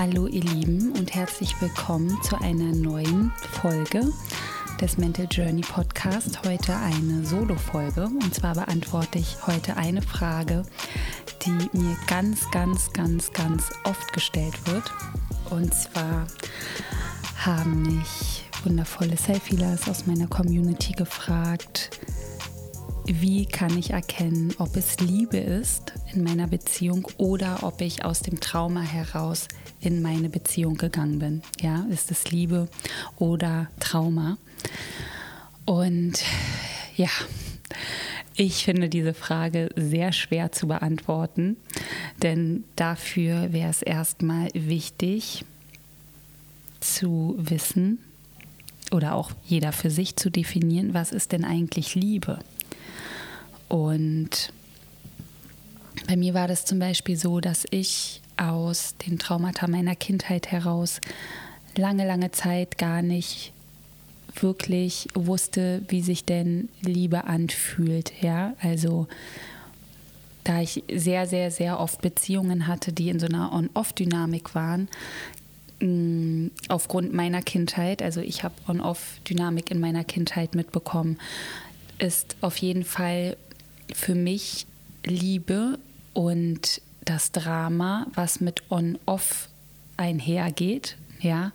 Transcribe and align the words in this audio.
Hallo 0.00 0.28
ihr 0.28 0.44
Lieben 0.44 0.92
und 0.92 1.12
herzlich 1.12 1.60
willkommen 1.60 2.16
zu 2.22 2.40
einer 2.40 2.72
neuen 2.72 3.32
Folge 3.50 4.12
des 4.80 4.96
Mental 4.96 5.26
Journey 5.28 5.62
Podcast. 5.62 6.40
Heute 6.46 6.72
eine 6.76 7.26
Solo-Folge 7.26 8.04
und 8.04 8.32
zwar 8.32 8.54
beantworte 8.54 9.18
ich 9.18 9.44
heute 9.48 9.76
eine 9.76 10.00
Frage, 10.00 10.62
die 11.44 11.50
mir 11.76 11.96
ganz, 12.06 12.48
ganz, 12.52 12.92
ganz, 12.92 13.32
ganz 13.32 13.70
oft 13.82 14.12
gestellt 14.12 14.54
wird. 14.68 14.84
Und 15.50 15.74
zwar 15.74 16.28
haben 17.44 17.82
mich 17.82 18.44
wundervolle 18.62 19.16
Selfielers 19.16 19.88
aus 19.88 20.06
meiner 20.06 20.28
Community 20.28 20.92
gefragt, 20.92 21.90
wie 23.08 23.46
kann 23.46 23.76
ich 23.78 23.90
erkennen, 23.90 24.54
ob 24.58 24.76
es 24.76 25.00
Liebe 25.00 25.38
ist 25.38 25.94
in 26.12 26.22
meiner 26.22 26.46
Beziehung 26.46 27.08
oder 27.16 27.62
ob 27.62 27.80
ich 27.80 28.04
aus 28.04 28.20
dem 28.20 28.38
Trauma 28.38 28.82
heraus 28.82 29.48
in 29.80 30.02
meine 30.02 30.28
Beziehung 30.28 30.76
gegangen 30.76 31.18
bin. 31.18 31.42
Ja, 31.60 31.86
ist 31.90 32.10
es 32.10 32.30
Liebe 32.30 32.68
oder 33.16 33.68
Trauma? 33.80 34.36
Und 35.64 36.22
ja, 36.96 37.08
ich 38.36 38.64
finde 38.64 38.88
diese 38.88 39.14
Frage 39.14 39.70
sehr 39.74 40.12
schwer 40.12 40.52
zu 40.52 40.68
beantworten, 40.68 41.56
denn 42.22 42.64
dafür 42.76 43.52
wäre 43.52 43.70
es 43.70 43.82
erstmal 43.82 44.48
wichtig 44.52 45.44
zu 46.80 47.34
wissen 47.38 47.98
oder 48.92 49.14
auch 49.14 49.32
jeder 49.44 49.72
für 49.72 49.90
sich 49.90 50.16
zu 50.16 50.30
definieren, 50.30 50.94
was 50.94 51.12
ist 51.12 51.32
denn 51.32 51.44
eigentlich 51.44 51.94
Liebe? 51.94 52.38
Und 53.68 54.52
bei 56.06 56.16
mir 56.16 56.34
war 56.34 56.48
das 56.48 56.64
zum 56.64 56.78
Beispiel 56.78 57.16
so, 57.16 57.40
dass 57.40 57.66
ich 57.70 58.22
aus 58.36 58.94
den 59.06 59.18
Traumata 59.18 59.66
meiner 59.66 59.96
Kindheit 59.96 60.50
heraus 60.50 61.00
lange, 61.76 62.06
lange 62.06 62.30
Zeit 62.30 62.78
gar 62.78 63.02
nicht 63.02 63.52
wirklich 64.34 65.08
wusste, 65.14 65.82
wie 65.88 66.02
sich 66.02 66.24
denn 66.24 66.68
Liebe 66.82 67.24
anfühlt. 67.24 68.12
Ja, 68.20 68.54
also 68.60 69.08
da 70.44 70.60
ich 70.60 70.82
sehr, 70.92 71.26
sehr, 71.26 71.50
sehr 71.50 71.78
oft 71.80 72.00
Beziehungen 72.00 72.66
hatte, 72.66 72.92
die 72.92 73.10
in 73.10 73.20
so 73.20 73.26
einer 73.26 73.52
On-Off-Dynamik 73.52 74.54
waren, 74.54 74.88
mm, 75.80 76.48
aufgrund 76.68 77.12
meiner 77.12 77.42
Kindheit, 77.42 78.02
also 78.02 78.20
ich 78.20 78.44
habe 78.44 78.54
On-Off-Dynamik 78.66 79.70
in 79.70 79.80
meiner 79.80 80.04
Kindheit 80.04 80.54
mitbekommen, 80.54 81.18
ist 81.98 82.36
auf 82.40 82.56
jeden 82.58 82.84
Fall 82.84 83.36
für 83.94 84.14
mich 84.14 84.66
Liebe 85.04 85.78
und 86.14 86.80
das 87.04 87.32
Drama, 87.32 88.06
was 88.14 88.40
mit 88.40 88.62
On-Off 88.70 89.48
einhergeht, 89.96 90.96
ja, 91.20 91.52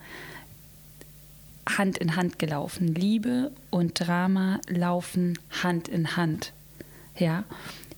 Hand 1.68 1.98
in 1.98 2.16
Hand 2.16 2.40
gelaufen. 2.40 2.94
Liebe 2.94 3.52
und 3.70 4.00
Drama 4.00 4.60
laufen 4.68 5.40
Hand 5.64 5.88
in 5.88 6.18
Hand. 6.18 6.52
Ja, 7.18 7.46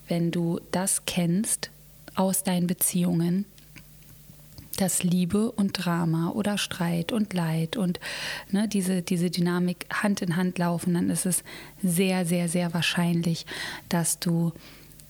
wenn 0.08 0.32
du 0.32 0.60
das 0.72 1.06
kennst 1.06 1.72
aus 2.16 2.44
deinen 2.44 2.68
Beziehungen, 2.68 3.46
dass 4.78 5.04
Liebe 5.04 5.52
und 5.52 5.74
Drama 5.74 6.30
oder 6.32 6.58
Streit 6.58 7.12
und 7.12 7.34
Leid 7.34 7.78
und 7.78 8.00
ne, 8.52 8.68
diese, 8.68 9.02
diese 9.02 9.30
Dynamik 9.30 9.86
Hand 9.92 10.22
in 10.22 10.36
Hand 10.36 10.58
laufen, 10.58 10.94
dann 10.94 11.10
ist 11.10 11.26
es 11.26 11.44
sehr, 11.82 12.26
sehr, 12.26 12.50
sehr 12.50 12.74
wahrscheinlich, 12.74 13.46
dass 13.90 14.20
du 14.20 14.52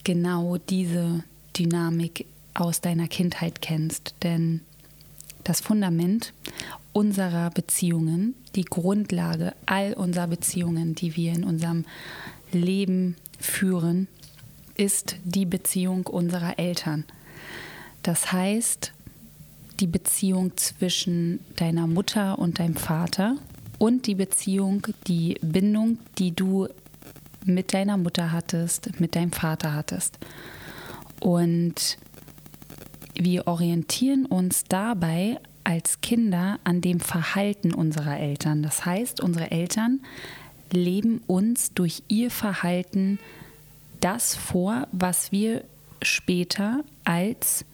genau 0.03 0.57
diese 0.57 1.23
Dynamik 1.57 2.25
aus 2.53 2.81
deiner 2.81 3.07
Kindheit 3.07 3.61
kennst. 3.61 4.15
Denn 4.23 4.61
das 5.43 5.61
Fundament 5.61 6.33
unserer 6.93 7.49
Beziehungen, 7.49 8.35
die 8.55 8.65
Grundlage 8.65 9.53
all 9.65 9.93
unserer 9.93 10.27
Beziehungen, 10.27 10.95
die 10.95 11.15
wir 11.15 11.33
in 11.33 11.43
unserem 11.43 11.85
Leben 12.51 13.15
führen, 13.39 14.07
ist 14.75 15.17
die 15.23 15.45
Beziehung 15.45 16.07
unserer 16.07 16.57
Eltern. 16.57 17.05
Das 18.03 18.31
heißt, 18.31 18.93
die 19.79 19.87
Beziehung 19.87 20.55
zwischen 20.57 21.39
deiner 21.55 21.87
Mutter 21.87 22.39
und 22.39 22.59
deinem 22.59 22.75
Vater 22.75 23.37
und 23.77 24.07
die 24.07 24.15
Beziehung, 24.15 24.87
die 25.07 25.35
Bindung, 25.41 25.97
die 26.17 26.31
du 26.31 26.67
mit 27.45 27.73
deiner 27.73 27.97
Mutter 27.97 28.31
hattest, 28.31 28.99
mit 28.99 29.15
deinem 29.15 29.31
Vater 29.31 29.73
hattest. 29.73 30.17
Und 31.19 31.97
wir 33.15 33.47
orientieren 33.47 34.25
uns 34.25 34.63
dabei 34.65 35.39
als 35.63 36.01
Kinder 36.01 36.59
an 36.63 36.81
dem 36.81 36.99
Verhalten 36.99 37.73
unserer 37.73 38.19
Eltern. 38.19 38.61
Das 38.63 38.85
heißt, 38.85 39.21
unsere 39.21 39.51
Eltern 39.51 40.01
leben 40.71 41.21
uns 41.27 41.73
durch 41.73 42.03
ihr 42.07 42.31
Verhalten 42.31 43.19
das 43.99 44.35
vor, 44.35 44.87
was 44.91 45.31
wir 45.31 45.63
später 46.01 46.83
als 47.03 47.65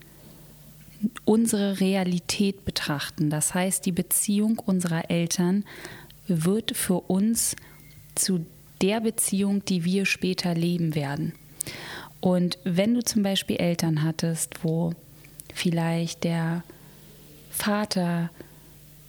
unsere 1.25 1.79
Realität 1.79 2.65
betrachten. 2.65 3.29
Das 3.29 3.53
heißt, 3.53 3.85
die 3.85 3.91
Beziehung 3.91 4.59
unserer 4.59 5.09
Eltern 5.09 5.63
wird 6.27 6.75
für 6.75 7.01
uns 7.01 7.55
zu 8.15 8.45
der 8.81 9.01
Beziehung, 9.01 9.63
die 9.65 9.83
wir 9.83 10.05
später 10.05 10.53
leben 10.53 10.95
werden. 10.95 11.33
Und 12.19 12.59
wenn 12.63 12.93
du 12.93 13.03
zum 13.03 13.23
Beispiel 13.23 13.57
Eltern 13.57 14.03
hattest, 14.03 14.63
wo 14.63 14.93
vielleicht 15.53 16.23
der 16.23 16.63
Vater 17.49 18.29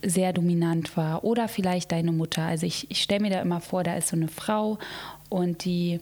sehr 0.02 0.32
dominant 0.32 0.96
war 0.96 1.24
oder 1.24 1.48
vielleicht 1.48 1.92
deine 1.92 2.12
Mutter. 2.12 2.42
Also 2.42 2.66
ich, 2.66 2.90
ich 2.90 3.02
stelle 3.02 3.20
mir 3.20 3.30
da 3.30 3.40
immer 3.40 3.60
vor, 3.60 3.84
da 3.84 3.94
ist 3.94 4.08
so 4.08 4.16
eine 4.16 4.28
Frau 4.28 4.78
und 5.28 5.64
die 5.64 6.00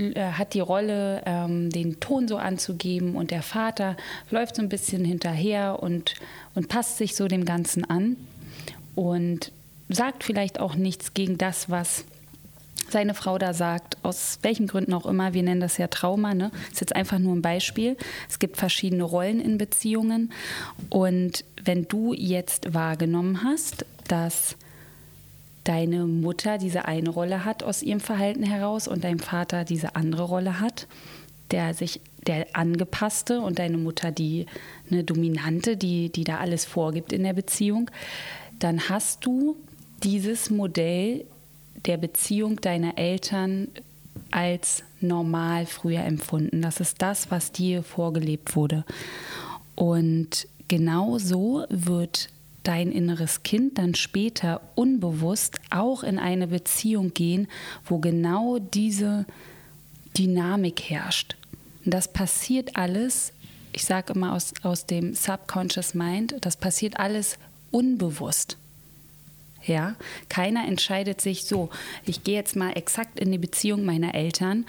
hat 0.00 0.54
die 0.54 0.60
Rolle, 0.60 1.22
ähm, 1.26 1.70
den 1.70 2.00
Ton 2.00 2.28
so 2.28 2.36
anzugeben 2.36 3.16
und 3.16 3.30
der 3.30 3.42
Vater 3.42 3.96
läuft 4.30 4.56
so 4.56 4.62
ein 4.62 4.68
bisschen 4.68 5.04
hinterher 5.04 5.82
und, 5.82 6.14
und 6.54 6.68
passt 6.68 6.98
sich 6.98 7.16
so 7.16 7.28
dem 7.28 7.44
Ganzen 7.44 7.84
an 7.84 8.16
und 8.94 9.52
sagt 9.88 10.24
vielleicht 10.24 10.60
auch 10.60 10.74
nichts 10.74 11.14
gegen 11.14 11.38
das, 11.38 11.70
was 11.70 12.04
seine 12.88 13.14
Frau 13.14 13.38
da 13.38 13.54
sagt, 13.54 13.96
aus 14.02 14.38
welchen 14.42 14.66
Gründen 14.66 14.94
auch 14.94 15.06
immer, 15.06 15.32
wir 15.32 15.42
nennen 15.42 15.60
das 15.60 15.78
ja 15.78 15.86
Trauma, 15.86 16.34
ne? 16.34 16.50
Ist 16.70 16.80
jetzt 16.80 16.96
einfach 16.96 17.18
nur 17.18 17.34
ein 17.34 17.42
Beispiel. 17.42 17.96
Es 18.28 18.38
gibt 18.38 18.56
verschiedene 18.56 19.04
Rollen 19.04 19.40
in 19.40 19.58
Beziehungen 19.58 20.32
und 20.88 21.44
wenn 21.62 21.86
du 21.86 22.14
jetzt 22.14 22.74
wahrgenommen 22.74 23.44
hast, 23.44 23.84
dass 24.08 24.56
deine 25.64 26.06
Mutter 26.06 26.58
diese 26.58 26.86
eine 26.86 27.10
Rolle 27.10 27.44
hat 27.44 27.62
aus 27.62 27.82
ihrem 27.82 28.00
Verhalten 28.00 28.42
heraus 28.42 28.88
und 28.88 29.04
dein 29.04 29.18
Vater 29.18 29.64
diese 29.64 29.96
andere 29.96 30.22
Rolle 30.22 30.60
hat, 30.60 30.86
der 31.50 31.74
sich 31.74 32.00
der 32.26 32.46
angepasste 32.54 33.40
und 33.40 33.58
deine 33.58 33.78
Mutter 33.78 34.10
die 34.10 34.46
eine 34.90 35.04
dominante, 35.04 35.76
die 35.76 36.10
die 36.10 36.24
da 36.24 36.38
alles 36.38 36.64
vorgibt 36.64 37.12
in 37.12 37.24
der 37.24 37.32
Beziehung, 37.32 37.90
dann 38.58 38.88
hast 38.88 39.24
du 39.24 39.56
dieses 40.02 40.50
Modell 40.50 41.24
der 41.86 41.96
Beziehung 41.96 42.60
deiner 42.60 42.98
Eltern 42.98 43.68
als 44.30 44.82
normal 45.00 45.66
früher 45.66 46.04
empfunden. 46.04 46.62
Das 46.62 46.80
ist 46.80 47.00
das, 47.02 47.30
was 47.30 47.52
dir 47.52 47.82
vorgelebt 47.82 48.54
wurde. 48.54 48.84
Und 49.74 50.46
genau 50.68 51.18
so 51.18 51.64
wird 51.70 52.28
dein 52.62 52.92
inneres 52.92 53.42
Kind 53.42 53.78
dann 53.78 53.94
später 53.94 54.60
unbewusst 54.74 55.58
auch 55.70 56.02
in 56.02 56.18
eine 56.18 56.48
Beziehung 56.48 57.14
gehen, 57.14 57.48
wo 57.84 57.98
genau 57.98 58.58
diese 58.58 59.24
Dynamik 60.16 60.82
herrscht. 60.90 61.36
Und 61.84 61.94
das 61.94 62.12
passiert 62.12 62.76
alles, 62.76 63.32
ich 63.72 63.84
sage 63.84 64.12
immer 64.12 64.34
aus, 64.34 64.52
aus 64.62 64.86
dem 64.86 65.14
Subconscious 65.14 65.94
Mind, 65.94 66.34
das 66.40 66.56
passiert 66.56 66.98
alles 66.98 67.38
unbewusst. 67.70 68.56
Ja, 69.64 69.94
keiner 70.28 70.66
entscheidet 70.66 71.20
sich 71.20 71.44
so, 71.44 71.68
ich 72.06 72.24
gehe 72.24 72.34
jetzt 72.34 72.56
mal 72.56 72.72
exakt 72.72 73.20
in 73.20 73.30
die 73.30 73.38
Beziehung 73.38 73.84
meiner 73.84 74.14
Eltern 74.14 74.64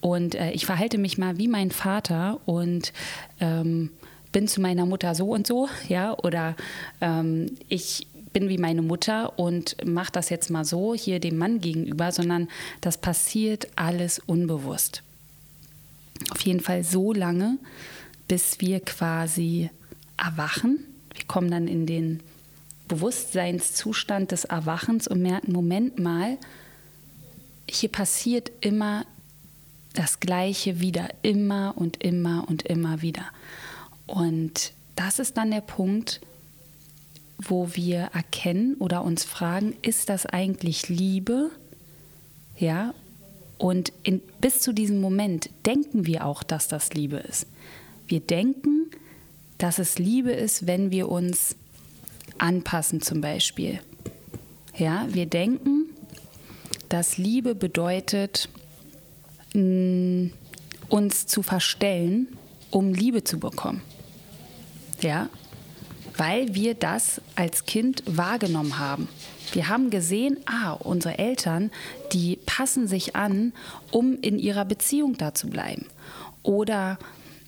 und 0.00 0.34
äh, 0.34 0.50
ich 0.50 0.66
verhalte 0.66 0.98
mich 0.98 1.16
mal 1.16 1.38
wie 1.38 1.48
mein 1.48 1.70
Vater 1.70 2.40
und 2.44 2.92
ähm, 3.40 3.90
bin 4.34 4.48
zu 4.48 4.60
meiner 4.60 4.84
Mutter 4.84 5.14
so 5.14 5.30
und 5.30 5.46
so, 5.46 5.68
ja, 5.88 6.18
oder 6.18 6.56
ähm, 7.00 7.52
ich 7.68 8.08
bin 8.32 8.48
wie 8.48 8.58
meine 8.58 8.82
Mutter 8.82 9.38
und 9.38 9.76
mache 9.86 10.10
das 10.10 10.28
jetzt 10.28 10.50
mal 10.50 10.64
so 10.64 10.92
hier 10.92 11.20
dem 11.20 11.38
Mann 11.38 11.60
gegenüber, 11.60 12.10
sondern 12.10 12.48
das 12.80 12.98
passiert 12.98 13.68
alles 13.76 14.18
unbewusst. 14.18 15.02
Auf 16.30 16.40
jeden 16.40 16.58
Fall 16.58 16.82
so 16.82 17.12
lange, 17.12 17.58
bis 18.26 18.60
wir 18.60 18.80
quasi 18.80 19.70
erwachen. 20.16 20.84
Wir 21.14 21.24
kommen 21.26 21.50
dann 21.50 21.68
in 21.68 21.86
den 21.86 22.20
Bewusstseinszustand 22.88 24.32
des 24.32 24.44
Erwachens 24.44 25.06
und 25.06 25.22
merken, 25.22 25.52
Moment 25.52 26.00
mal, 26.00 26.38
hier 27.70 27.88
passiert 27.88 28.50
immer 28.60 29.06
das 29.92 30.18
Gleiche 30.18 30.80
wieder, 30.80 31.08
immer 31.22 31.74
und 31.76 32.02
immer 32.02 32.48
und 32.48 32.64
immer 32.64 33.00
wieder. 33.00 33.26
Und 34.06 34.72
das 34.96 35.18
ist 35.18 35.36
dann 35.36 35.50
der 35.50 35.60
Punkt, 35.60 36.20
wo 37.38 37.74
wir 37.74 38.10
erkennen 38.14 38.76
oder 38.78 39.02
uns 39.02 39.24
fragen, 39.24 39.74
ist 39.82 40.08
das 40.08 40.26
eigentlich 40.26 40.88
Liebe? 40.88 41.50
Ja, 42.56 42.94
und 43.58 43.92
in, 44.02 44.20
bis 44.40 44.60
zu 44.60 44.72
diesem 44.72 45.00
Moment 45.00 45.50
denken 45.66 46.06
wir 46.06 46.24
auch, 46.26 46.42
dass 46.42 46.68
das 46.68 46.92
Liebe 46.92 47.16
ist. 47.16 47.46
Wir 48.06 48.20
denken, 48.20 48.90
dass 49.58 49.78
es 49.78 49.98
Liebe 49.98 50.32
ist, 50.32 50.66
wenn 50.66 50.90
wir 50.90 51.08
uns 51.08 51.56
anpassen 52.38 53.00
zum 53.00 53.20
Beispiel. 53.20 53.80
Ja, 54.76 55.06
wir 55.10 55.26
denken, 55.26 55.86
dass 56.88 57.16
Liebe 57.16 57.54
bedeutet, 57.54 58.48
uns 59.52 61.26
zu 61.26 61.42
verstellen, 61.42 62.28
um 62.70 62.92
Liebe 62.92 63.22
zu 63.22 63.38
bekommen. 63.38 63.82
Ja, 65.02 65.28
weil 66.16 66.54
wir 66.54 66.74
das 66.74 67.20
als 67.34 67.66
Kind 67.66 68.02
wahrgenommen 68.06 68.78
haben. 68.78 69.08
Wir 69.52 69.68
haben 69.68 69.90
gesehen, 69.90 70.38
ah, 70.46 70.72
unsere 70.72 71.18
Eltern, 71.18 71.70
die 72.12 72.36
passen 72.46 72.88
sich 72.88 73.14
an, 73.14 73.52
um 73.90 74.18
in 74.20 74.38
ihrer 74.38 74.64
Beziehung 74.64 75.16
da 75.16 75.34
zu 75.34 75.48
bleiben. 75.48 75.86
Oder 76.42 76.98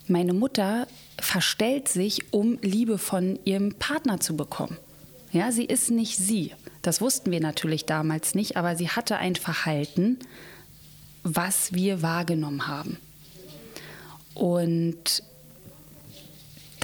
meine 0.06 0.32
Mutter 0.32 0.87
verstellt 1.19 1.88
sich, 1.88 2.32
um 2.32 2.58
Liebe 2.62 2.98
von 2.98 3.38
ihrem 3.44 3.75
Partner 3.75 4.20
zu 4.20 4.37
bekommen. 4.37 4.76
Ja, 5.32 5.50
sie 5.52 5.64
ist 5.64 5.90
nicht 5.90 6.16
sie. 6.16 6.52
Das 6.82 7.00
wussten 7.00 7.31
wir 7.31 7.40
natürlich 7.40 7.84
damals 7.84 8.34
nicht, 8.34 8.56
aber 8.56 8.76
sie 8.76 8.88
hatte 8.88 9.16
ein 9.16 9.34
Verhalten, 9.34 10.19
was 11.25 11.72
wir 11.72 12.02
wahrgenommen 12.02 12.69
haben. 12.69 12.98
Und 14.34 15.22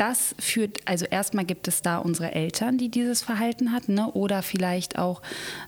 das 0.03 0.35
führt, 0.41 0.81
also 0.85 1.05
erstmal 1.05 1.45
gibt 1.45 1.69
es 1.69 1.81
da 1.81 1.99
unsere 1.99 2.33
Eltern, 2.33 2.77
die 2.77 2.89
dieses 2.89 3.23
Verhalten 3.23 3.71
hatten, 3.71 3.95
ne? 3.95 4.11
oder 4.11 4.43
vielleicht 4.43 4.99
auch 4.99 5.23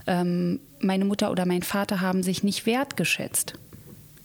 ähm, 0.09 0.59
meine 0.81 1.05
Mutter 1.05 1.31
oder 1.31 1.47
mein 1.47 1.63
Vater 1.63 2.01
haben 2.01 2.25
sich 2.25 2.43
nicht 2.43 2.67
wertgeschätzt. 2.67 3.55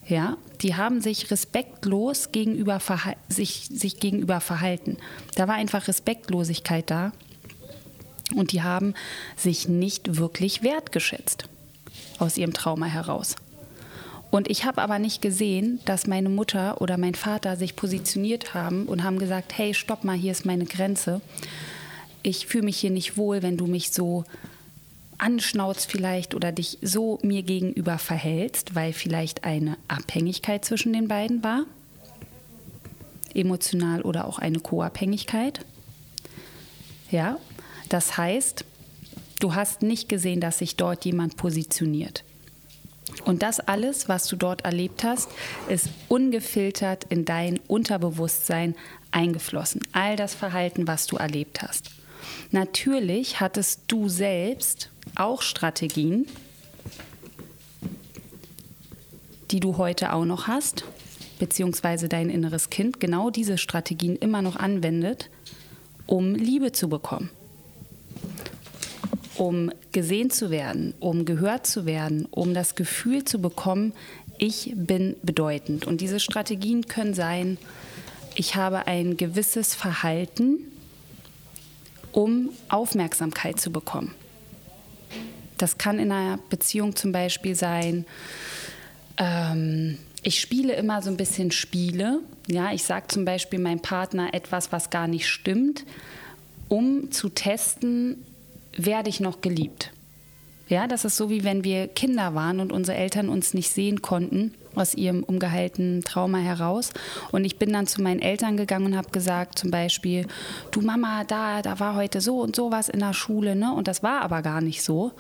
Ja, 0.08 0.38
die 0.62 0.74
haben 0.74 1.02
sich 1.02 1.30
respektlos 1.30 2.32
gegenüber 2.32 2.82
sich, 3.28 3.68
sich 3.72 4.00
gegenüber 4.00 4.42
verhalten. 4.42 4.98
Da 5.36 5.48
war 5.48 5.54
einfach 5.54 5.88
Respektlosigkeit 5.88 6.90
da 6.90 7.12
und 8.36 8.52
die 8.52 8.64
haben 8.64 8.96
sich 9.36 9.68
nicht 9.68 10.18
wirklich 10.18 10.64
wertgeschätzt 10.64 11.48
aus 12.18 12.36
ihrem 12.36 12.54
Trauma 12.54 12.88
heraus. 12.88 13.36
Und 14.32 14.50
ich 14.50 14.66
habe 14.66 14.82
aber 14.82 15.00
nicht 15.00 15.22
gesehen, 15.22 15.80
dass 15.86 16.06
meine 16.06 16.30
Mutter 16.30 16.82
oder 16.82 16.98
mein 16.98 17.16
Vater 17.16 17.58
sich 17.58 17.76
positioniert 17.76 18.54
haben 18.54 18.86
und 18.86 19.04
haben 19.04 19.18
gesagt, 19.18 19.58
hey, 19.58 19.74
stopp 19.74 20.04
mal, 20.04 20.16
hier 20.16 20.32
ist 20.32 20.46
meine 20.46 20.66
Grenze. 20.66 21.22
Ich 22.22 22.46
fühle 22.46 22.66
mich 22.66 22.78
hier 22.78 22.92
nicht 22.92 23.18
wohl, 23.18 23.42
wenn 23.42 23.58
du 23.58 23.66
mich 23.66 23.92
so 23.92 24.26
anschnauzt 25.18 25.92
vielleicht 25.92 26.36
oder 26.36 26.52
dich 26.52 26.78
so 26.82 27.20
mir 27.24 27.44
gegenüber 27.44 27.98
verhältst, 27.98 28.76
weil 28.76 28.94
vielleicht 28.94 29.44
eine 29.44 29.78
Abhängigkeit 29.88 30.64
zwischen 30.64 30.94
den 30.94 31.08
beiden 31.08 31.44
war, 31.44 31.66
emotional 33.34 34.02
oder 34.02 34.26
auch 34.26 34.40
eine 34.40 34.60
Co-Abhängigkeit. 34.60 35.66
Ja, 37.12 37.38
das 37.90 38.18
heißt, 38.18 38.64
du 39.40 39.56
hast 39.56 39.82
nicht 39.82 40.08
gesehen, 40.08 40.40
dass 40.40 40.60
sich 40.60 40.76
dort 40.76 41.04
jemand 41.06 41.36
positioniert. 41.36 42.24
Und 43.26 43.44
das 43.44 43.60
alles, 43.60 44.10
was 44.10 44.28
du 44.28 44.36
dort 44.36 44.66
erlebt 44.66 45.04
hast, 45.04 45.30
ist 45.68 45.90
ungefiltert 46.08 47.06
in 47.10 47.26
dein 47.26 47.60
Unterbewusstsein 47.68 48.76
eingeflossen. 49.12 49.82
All 49.92 50.16
das 50.16 50.36
Verhalten, 50.36 50.88
was 50.88 51.08
du 51.08 51.18
erlebt 51.18 51.62
hast. 51.62 51.92
Natürlich 52.52 53.40
hattest 53.40 53.82
du 53.88 54.10
selbst 54.10 54.90
auch 55.16 55.42
Strategien, 55.42 56.28
die 59.52 59.60
du 59.60 59.78
heute 59.78 60.14
auch 60.14 60.26
noch 60.26 60.48
hast, 60.48 60.84
beziehungsweise 61.40 62.10
dein 62.10 62.30
inneres 62.30 62.70
Kind 62.70 63.00
genau 63.00 63.30
diese 63.30 63.58
Strategien 63.58 64.16
immer 64.16 64.42
noch 64.42 64.56
anwendet, 64.56 65.30
um 66.06 66.36
Liebe 66.36 66.72
zu 66.72 66.90
bekommen 66.90 67.32
um 69.40 69.72
gesehen 69.94 70.30
zu 70.30 70.52
werden, 70.52 70.94
um 71.00 71.24
gehört 71.24 71.66
zu 71.66 71.86
werden, 71.86 72.28
um 72.30 72.54
das 72.54 72.76
Gefühl 72.76 73.24
zu 73.24 73.40
bekommen, 73.40 73.94
ich 74.38 74.74
bin 74.76 75.16
bedeutend. 75.24 75.88
Und 75.88 76.02
diese 76.02 76.20
Strategien 76.20 76.88
können 76.88 77.14
sein, 77.14 77.58
ich 78.36 78.56
habe 78.56 78.86
ein 78.88 79.16
gewisses 79.16 79.76
Verhalten, 79.76 80.60
um 82.12 82.50
Aufmerksamkeit 82.68 83.62
zu 83.62 83.72
bekommen. 83.72 84.14
Das 85.58 85.78
kann 85.78 86.00
in 86.00 86.12
einer 86.12 86.40
Beziehung 86.50 86.98
zum 86.98 87.14
Beispiel 87.14 87.56
sein, 87.56 88.06
ähm, 89.18 89.98
ich 90.22 90.42
spiele 90.42 90.74
immer 90.74 91.02
so 91.02 91.10
ein 91.10 91.18
bisschen 91.18 91.52
Spiele. 91.52 92.20
Ja, 92.48 92.74
ich 92.74 92.84
sage 92.84 93.08
zum 93.08 93.24
Beispiel 93.24 93.60
meinem 93.60 93.82
Partner 93.82 94.34
etwas, 94.34 94.74
was 94.74 94.90
gar 94.90 95.08
nicht 95.08 95.30
stimmt, 95.30 95.86
um 96.68 97.10
zu 97.12 97.30
testen, 97.30 98.18
werde 98.86 99.10
ich 99.10 99.20
noch 99.20 99.42
geliebt. 99.42 99.92
Ja, 100.70 100.88
das 100.88 101.04
ist 101.04 101.18
so 101.18 101.32
wie 101.32 101.44
wenn 101.44 101.64
wir 101.64 101.88
Kinder 101.88 102.36
waren 102.36 102.60
und 102.60 102.72
unsere 102.72 102.96
Eltern 102.96 103.30
uns 103.30 103.56
nicht 103.56 103.72
sehen 103.72 104.04
konnten 104.04 104.54
aus 104.76 104.94
ihrem 104.94 105.24
ungeheilten 105.24 106.04
Trauma 106.04 106.38
heraus. 106.38 106.92
Und 107.32 107.44
ich 107.44 107.58
bin 107.58 107.74
dann 107.74 107.88
zu 107.88 108.04
meinen 108.04 108.22
Eltern 108.22 108.56
gegangen 108.56 108.86
und 108.86 108.98
habe 108.98 109.10
gesagt, 109.10 109.58
zum 109.58 109.72
Beispiel, 109.72 110.28
du 110.70 110.82
Mama, 110.82 111.24
da, 111.24 111.64
da 111.64 111.80
war 111.80 111.96
heute 111.96 112.22
so 112.22 112.40
und 112.42 112.56
so 112.56 112.72
was 112.72 112.88
in 112.88 113.00
der 113.00 113.14
Schule, 113.14 113.56
ne? 113.56 113.74
Und 113.74 113.88
das 113.88 114.04
war 114.04 114.22
aber 114.22 114.44
gar 114.44 114.62
nicht 114.62 114.84
so. 114.84 115.12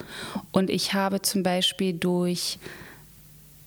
Und 0.51 0.69
ich 0.69 0.93
habe 0.93 1.23
zum 1.23 1.41
Beispiel 1.41 1.93
durch 1.93 2.59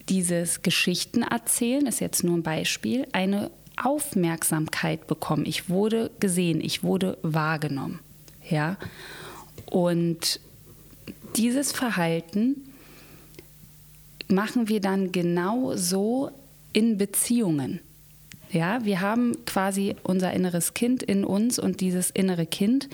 dieses 0.09 0.62
Geschichten 0.62 1.23
erzählen, 1.23 1.87
ist 1.87 2.00
jetzt 2.00 2.23
nur 2.23 2.37
ein 2.37 2.43
Beispiel, 2.44 3.09
eine 3.12 3.50
Aufmerksamkeit 3.83 5.09
bekommen. 5.09 5.47
Ich 5.47 5.69
wurde 5.69 6.11
gesehen, 6.21 6.61
ich 6.61 6.85
wurde 6.85 7.19
wahrgenommen. 7.23 7.99
Ja. 8.49 8.77
Und 9.72 10.38
dieses 11.36 11.72
Verhalten 11.72 12.56
machen 14.28 14.69
wir 14.69 14.82
dann 14.82 15.12
genau 15.12 15.74
so 15.76 16.31
in 16.74 16.98
Beziehungen. 16.98 17.81
Ja, 18.50 18.84
wir 18.84 19.00
haben 19.00 19.34
quasi 19.46 19.96
unser 20.02 20.34
inneres 20.34 20.74
Kind 20.74 21.02
in 21.02 21.24
uns 21.24 21.58
und 21.58 21.81
dieses 21.81 22.10
innere 22.10 22.44
Kind 22.44 22.91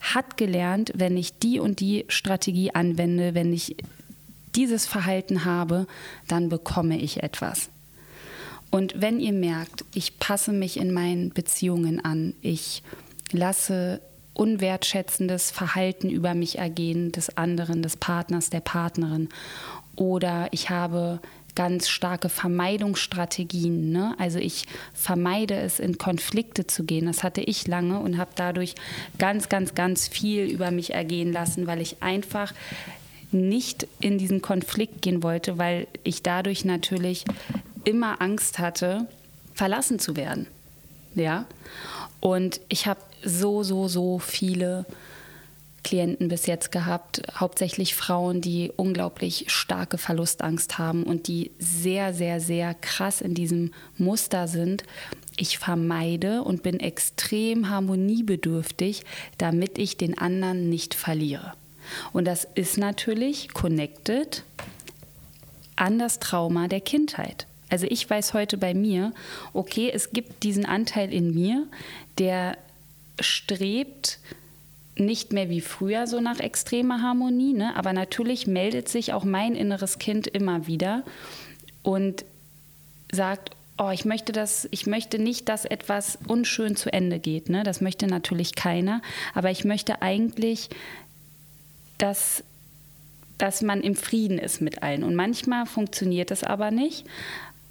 hat 0.00 0.36
gelernt, 0.36 0.92
wenn 0.94 1.16
ich 1.16 1.38
die 1.38 1.58
und 1.58 1.80
die 1.80 2.04
Strategie 2.08 2.74
anwende, 2.74 3.34
wenn 3.34 3.50
ich 3.54 3.76
dieses 4.54 4.84
Verhalten 4.84 5.46
habe, 5.46 5.86
dann 6.28 6.50
bekomme 6.50 7.00
ich 7.00 7.22
etwas. 7.22 7.70
Und 8.70 9.00
wenn 9.00 9.20
ihr 9.20 9.32
merkt, 9.32 9.86
ich 9.94 10.18
passe 10.18 10.52
mich 10.52 10.76
in 10.76 10.92
meinen 10.92 11.30
Beziehungen 11.30 12.04
an, 12.04 12.34
ich 12.42 12.82
lasse 13.32 14.02
unwertschätzendes 14.34 15.50
Verhalten 15.50 16.08
über 16.08 16.34
mich 16.34 16.58
ergehen, 16.58 17.12
des 17.12 17.36
anderen, 17.36 17.82
des 17.82 17.96
Partners, 17.96 18.50
der 18.50 18.60
Partnerin. 18.60 19.28
Oder 19.96 20.48
ich 20.52 20.70
habe 20.70 21.20
ganz 21.54 21.88
starke 21.88 22.28
Vermeidungsstrategien. 22.28 23.90
Ne? 23.90 24.14
Also 24.18 24.38
ich 24.38 24.66
vermeide 24.94 25.54
es, 25.54 25.78
in 25.78 25.98
Konflikte 25.98 26.66
zu 26.66 26.84
gehen. 26.84 27.06
Das 27.06 27.22
hatte 27.22 27.40
ich 27.40 27.66
lange 27.66 27.98
und 27.98 28.18
habe 28.18 28.30
dadurch 28.34 28.74
ganz, 29.18 29.48
ganz, 29.48 29.74
ganz 29.74 30.08
viel 30.08 30.44
über 30.44 30.70
mich 30.70 30.94
ergehen 30.94 31.32
lassen, 31.32 31.66
weil 31.66 31.80
ich 31.80 32.02
einfach 32.02 32.52
nicht 33.32 33.86
in 34.00 34.18
diesen 34.18 34.42
Konflikt 34.42 35.02
gehen 35.02 35.22
wollte, 35.22 35.58
weil 35.58 35.86
ich 36.02 36.22
dadurch 36.22 36.64
natürlich 36.64 37.24
immer 37.84 38.20
Angst 38.20 38.58
hatte, 38.58 39.06
verlassen 39.54 39.98
zu 39.98 40.16
werden. 40.16 40.46
Ja. 41.14 41.46
Und 42.20 42.60
ich 42.68 42.86
habe 42.86 43.00
so, 43.24 43.62
so, 43.62 43.88
so 43.88 44.18
viele 44.18 44.86
Klienten 45.82 46.28
bis 46.28 46.46
jetzt 46.46 46.72
gehabt, 46.72 47.22
hauptsächlich 47.34 47.94
Frauen, 47.94 48.40
die 48.40 48.70
unglaublich 48.76 49.46
starke 49.48 49.96
Verlustangst 49.96 50.78
haben 50.78 51.04
und 51.04 51.26
die 51.26 51.50
sehr, 51.58 52.12
sehr, 52.12 52.40
sehr 52.40 52.74
krass 52.74 53.20
in 53.20 53.34
diesem 53.34 53.72
Muster 53.96 54.46
sind. 54.46 54.84
Ich 55.36 55.58
vermeide 55.58 56.42
und 56.42 56.62
bin 56.62 56.80
extrem 56.80 57.70
harmoniebedürftig, 57.70 59.04
damit 59.38 59.78
ich 59.78 59.96
den 59.96 60.18
anderen 60.18 60.68
nicht 60.68 60.94
verliere. 60.94 61.54
Und 62.12 62.26
das 62.26 62.46
ist 62.54 62.76
natürlich 62.76 63.48
connected 63.54 64.44
an 65.76 65.98
das 65.98 66.18
Trauma 66.18 66.68
der 66.68 66.82
Kindheit. 66.82 67.46
Also 67.70 67.86
ich 67.88 68.08
weiß 68.08 68.34
heute 68.34 68.58
bei 68.58 68.74
mir, 68.74 69.12
okay, 69.52 69.90
es 69.92 70.12
gibt 70.12 70.42
diesen 70.42 70.66
Anteil 70.66 71.12
in 71.12 71.32
mir, 71.32 71.66
der 72.18 72.58
strebt 73.20 74.18
nicht 74.96 75.32
mehr 75.32 75.48
wie 75.48 75.60
früher 75.60 76.06
so 76.06 76.20
nach 76.20 76.40
extremer 76.40 77.00
Harmonie, 77.00 77.54
ne? 77.54 77.74
aber 77.76 77.92
natürlich 77.92 78.46
meldet 78.46 78.88
sich 78.88 79.12
auch 79.12 79.24
mein 79.24 79.54
inneres 79.54 79.98
Kind 79.98 80.26
immer 80.26 80.66
wieder 80.66 81.04
und 81.82 82.24
sagt, 83.10 83.50
oh, 83.78 83.90
ich 83.90 84.04
möchte 84.04 84.32
das, 84.32 84.68
ich 84.70 84.86
möchte 84.86 85.18
nicht, 85.18 85.48
dass 85.48 85.64
etwas 85.64 86.18
unschön 86.28 86.76
zu 86.76 86.92
Ende 86.92 87.18
geht. 87.18 87.48
Ne? 87.48 87.62
Das 87.62 87.80
möchte 87.80 88.06
natürlich 88.06 88.54
keiner. 88.54 89.00
Aber 89.34 89.50
ich 89.50 89.64
möchte 89.64 90.02
eigentlich, 90.02 90.68
dass, 91.96 92.44
dass 93.38 93.62
man 93.62 93.80
im 93.80 93.96
Frieden 93.96 94.38
ist 94.38 94.60
mit 94.60 94.82
allen. 94.82 95.02
Und 95.02 95.14
manchmal 95.14 95.64
funktioniert 95.64 96.30
das 96.30 96.44
aber 96.44 96.70
nicht. 96.70 97.06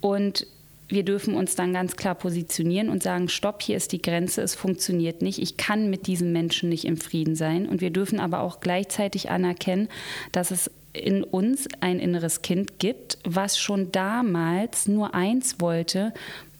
Und 0.00 0.46
wir 0.90 1.04
dürfen 1.04 1.34
uns 1.34 1.54
dann 1.54 1.72
ganz 1.72 1.96
klar 1.96 2.14
positionieren 2.14 2.88
und 2.88 3.02
sagen, 3.02 3.28
stopp, 3.28 3.62
hier 3.62 3.76
ist 3.76 3.92
die 3.92 4.02
Grenze, 4.02 4.42
es 4.42 4.54
funktioniert 4.54 5.22
nicht, 5.22 5.38
ich 5.38 5.56
kann 5.56 5.88
mit 5.88 6.06
diesem 6.08 6.32
Menschen 6.32 6.68
nicht 6.68 6.84
im 6.84 6.96
Frieden 6.96 7.36
sein. 7.36 7.68
Und 7.68 7.80
wir 7.80 7.90
dürfen 7.90 8.18
aber 8.18 8.40
auch 8.40 8.60
gleichzeitig 8.60 9.30
anerkennen, 9.30 9.88
dass 10.32 10.50
es 10.50 10.70
in 10.92 11.22
uns 11.22 11.68
ein 11.80 12.00
inneres 12.00 12.42
Kind 12.42 12.80
gibt, 12.80 13.18
was 13.24 13.58
schon 13.58 13.92
damals 13.92 14.88
nur 14.88 15.14
eins 15.14 15.60
wollte, 15.60 16.12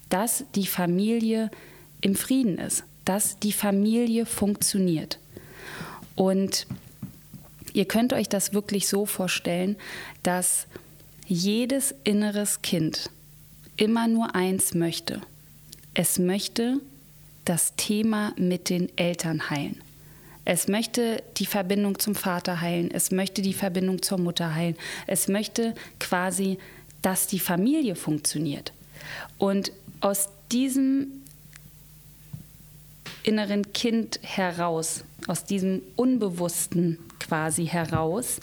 dass 0.08 0.44
die 0.54 0.66
Familie 0.66 1.50
im 2.00 2.14
Frieden 2.14 2.58
ist, 2.58 2.84
dass 3.04 3.40
die 3.40 3.52
Familie 3.52 4.26
funktioniert. 4.26 5.18
Und 6.14 6.66
ihr 7.72 7.86
könnt 7.86 8.12
euch 8.12 8.28
das 8.28 8.54
wirklich 8.54 8.86
so 8.86 9.06
vorstellen, 9.06 9.76
dass 10.22 10.66
jedes 11.26 11.94
inneres 12.04 12.62
Kind 12.62 13.10
immer 13.80 14.06
nur 14.06 14.34
eins 14.34 14.74
möchte. 14.74 15.22
Es 15.94 16.18
möchte 16.18 16.80
das 17.46 17.74
Thema 17.76 18.32
mit 18.36 18.68
den 18.68 18.96
Eltern 18.96 19.48
heilen. 19.48 19.80
Es 20.44 20.68
möchte 20.68 21.22
die 21.38 21.46
Verbindung 21.46 21.98
zum 21.98 22.14
Vater 22.14 22.60
heilen, 22.60 22.90
es 22.90 23.10
möchte 23.10 23.40
die 23.40 23.54
Verbindung 23.54 24.02
zur 24.02 24.18
Mutter 24.18 24.54
heilen, 24.54 24.76
es 25.06 25.28
möchte 25.28 25.74
quasi, 25.98 26.58
dass 27.02 27.26
die 27.26 27.38
Familie 27.38 27.96
funktioniert. 27.96 28.72
Und 29.38 29.72
aus 30.00 30.28
diesem 30.52 31.08
inneren 33.22 33.72
Kind 33.72 34.20
heraus, 34.22 35.04
aus 35.26 35.44
diesem 35.44 35.80
Unbewussten 35.96 36.98
quasi 37.18 37.66
heraus, 37.66 38.40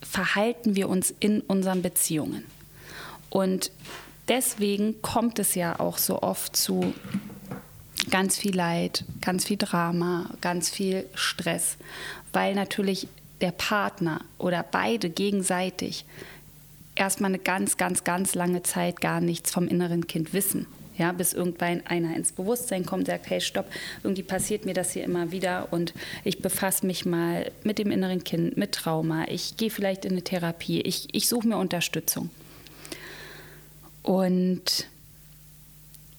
verhalten 0.00 0.76
wir 0.76 0.88
uns 0.88 1.12
in 1.18 1.40
unseren 1.40 1.82
Beziehungen. 1.82 2.44
Und 3.30 3.72
deswegen 4.28 5.00
kommt 5.02 5.38
es 5.38 5.54
ja 5.54 5.80
auch 5.80 5.98
so 5.98 6.22
oft 6.22 6.56
zu 6.56 6.92
ganz 8.10 8.36
viel 8.38 8.54
Leid, 8.54 9.04
ganz 9.20 9.44
viel 9.44 9.56
Drama, 9.56 10.30
ganz 10.40 10.70
viel 10.70 11.06
Stress, 11.14 11.76
weil 12.32 12.54
natürlich 12.54 13.08
der 13.40 13.52
Partner 13.52 14.20
oder 14.38 14.64
beide 14.68 15.10
gegenseitig 15.10 16.04
erstmal 16.94 17.30
eine 17.30 17.38
ganz, 17.38 17.76
ganz, 17.76 18.04
ganz 18.04 18.34
lange 18.34 18.62
Zeit 18.62 19.00
gar 19.00 19.20
nichts 19.20 19.50
vom 19.50 19.68
inneren 19.68 20.06
Kind 20.06 20.32
wissen. 20.32 20.66
Ja, 20.96 21.12
bis 21.12 21.32
irgendwann 21.32 21.86
einer 21.86 22.16
ins 22.16 22.32
Bewusstsein 22.32 22.84
kommt, 22.84 23.06
sagt, 23.06 23.30
hey, 23.30 23.40
stopp, 23.40 23.66
irgendwie 24.02 24.24
passiert 24.24 24.66
mir 24.66 24.74
das 24.74 24.90
hier 24.90 25.04
immer 25.04 25.30
wieder 25.30 25.68
und 25.70 25.94
ich 26.24 26.42
befasse 26.42 26.84
mich 26.84 27.06
mal 27.06 27.52
mit 27.62 27.78
dem 27.78 27.92
inneren 27.92 28.24
Kind, 28.24 28.56
mit 28.56 28.72
Trauma, 28.72 29.28
ich 29.28 29.56
gehe 29.56 29.70
vielleicht 29.70 30.04
in 30.04 30.12
eine 30.12 30.22
Therapie, 30.22 30.80
ich, 30.80 31.06
ich 31.12 31.28
suche 31.28 31.46
mir 31.46 31.56
Unterstützung. 31.56 32.30
Und 34.08 34.88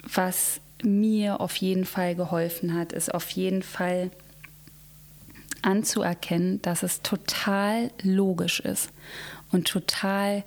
was 0.03 0.61
mir 0.83 1.41
auf 1.41 1.55
jeden 1.55 1.85
Fall 1.85 2.13
geholfen 2.13 2.75
hat, 2.75 2.93
ist 2.93 3.11
auf 3.11 3.31
jeden 3.31 3.63
Fall 3.63 4.11
anzuerkennen, 5.63 6.61
dass 6.61 6.83
es 6.83 7.01
total 7.01 7.89
logisch 8.03 8.59
ist 8.59 8.91
und 9.51 9.67
total 9.67 10.43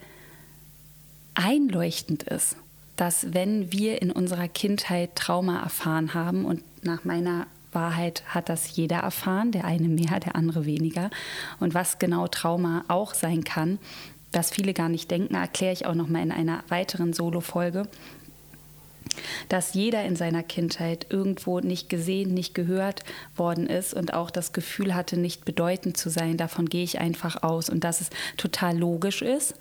einleuchtend 1.35 2.23
ist, 2.23 2.55
dass 2.95 3.35
wenn 3.35 3.73
wir 3.73 4.03
in 4.03 4.13
unserer 4.13 4.47
Kindheit 4.47 5.17
Trauma 5.17 5.65
erfahren 5.65 6.15
haben 6.15 6.45
und 6.45 6.63
nach 6.85 7.05
meiner 7.05 7.49
Wahrheit 7.73 8.23
hat 8.29 8.51
das 8.51 8.77
jeder 8.77 8.99
erfahren, 8.99 9.51
der 9.51 9.65
eine 9.65 9.89
mehr, 9.89 10.21
der 10.21 10.37
andere 10.37 10.65
weniger. 10.65 11.11
Und 11.59 11.75
was 11.75 11.99
genau 11.99 12.29
Trauma 12.29 12.85
auch 12.87 13.15
sein 13.15 13.43
kann, 13.43 13.81
was 14.33 14.51
viele 14.51 14.75
gar 14.75 14.89
nicht 14.89 15.11
denken, 15.11 15.35
erkläre 15.35 15.73
ich 15.73 15.87
auch 15.87 15.95
noch 15.95 16.09
mal 16.09 16.23
in 16.23 16.33
einer 16.33 16.65
weiteren 16.69 17.13
Solo-Folge 17.13 17.87
dass 19.49 19.75
jeder 19.75 20.05
in 20.05 20.17
seiner 20.17 20.43
Kindheit 20.43 21.07
irgendwo 21.11 21.61
nicht 21.61 21.89
gesehen, 21.89 22.35
nicht 22.35 22.55
gehört 22.55 23.05
worden 23.37 23.67
ist 23.67 23.95
und 23.95 24.15
auch 24.15 24.31
das 24.31 24.53
Gefühl 24.53 24.95
hatte, 24.95 25.17
nicht 25.17 25.45
bedeutend 25.45 25.97
zu 25.97 26.11
sein. 26.11 26.37
Davon 26.37 26.69
gehe 26.69 26.85
ich 26.85 26.99
einfach 26.99 27.43
aus 27.43 27.69
und 27.69 27.85
dass 27.85 28.01
es 28.01 28.11
total 28.37 28.79
logisch 28.79 29.23
ist, 29.23 29.55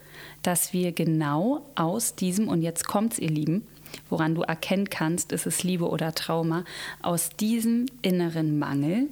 dass 0.43 0.73
wir 0.73 0.91
genau 0.91 1.65
aus 1.75 2.15
diesem, 2.15 2.47
und 2.47 2.61
jetzt 2.61 2.87
kommt's, 2.87 3.19
ihr 3.19 3.29
Lieben, 3.29 3.67
woran 4.09 4.35
du 4.35 4.41
erkennen 4.41 4.89
kannst, 4.89 5.31
ist 5.31 5.45
es 5.45 5.63
Liebe 5.63 5.89
oder 5.89 6.13
Trauma, 6.15 6.63
aus 7.01 7.29
diesem 7.29 7.87
inneren 8.01 8.57
Mangel, 8.57 9.07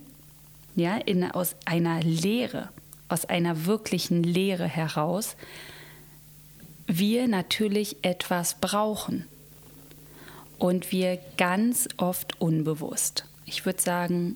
ja, 0.75 0.97
in, 0.97 1.29
aus 1.29 1.55
einer 1.65 2.01
Leere, 2.01 2.69
aus 3.09 3.25
einer 3.25 3.65
wirklichen 3.65 4.23
Leere 4.23 4.67
heraus, 4.67 5.35
wir 6.87 7.27
natürlich 7.27 7.97
etwas 8.03 8.55
brauchen. 8.59 9.25
Und 10.57 10.91
wir 10.91 11.19
ganz 11.37 11.87
oft 11.97 12.39
unbewusst, 12.41 13.25
ich 13.45 13.65
würde 13.65 13.81
sagen 13.81 14.35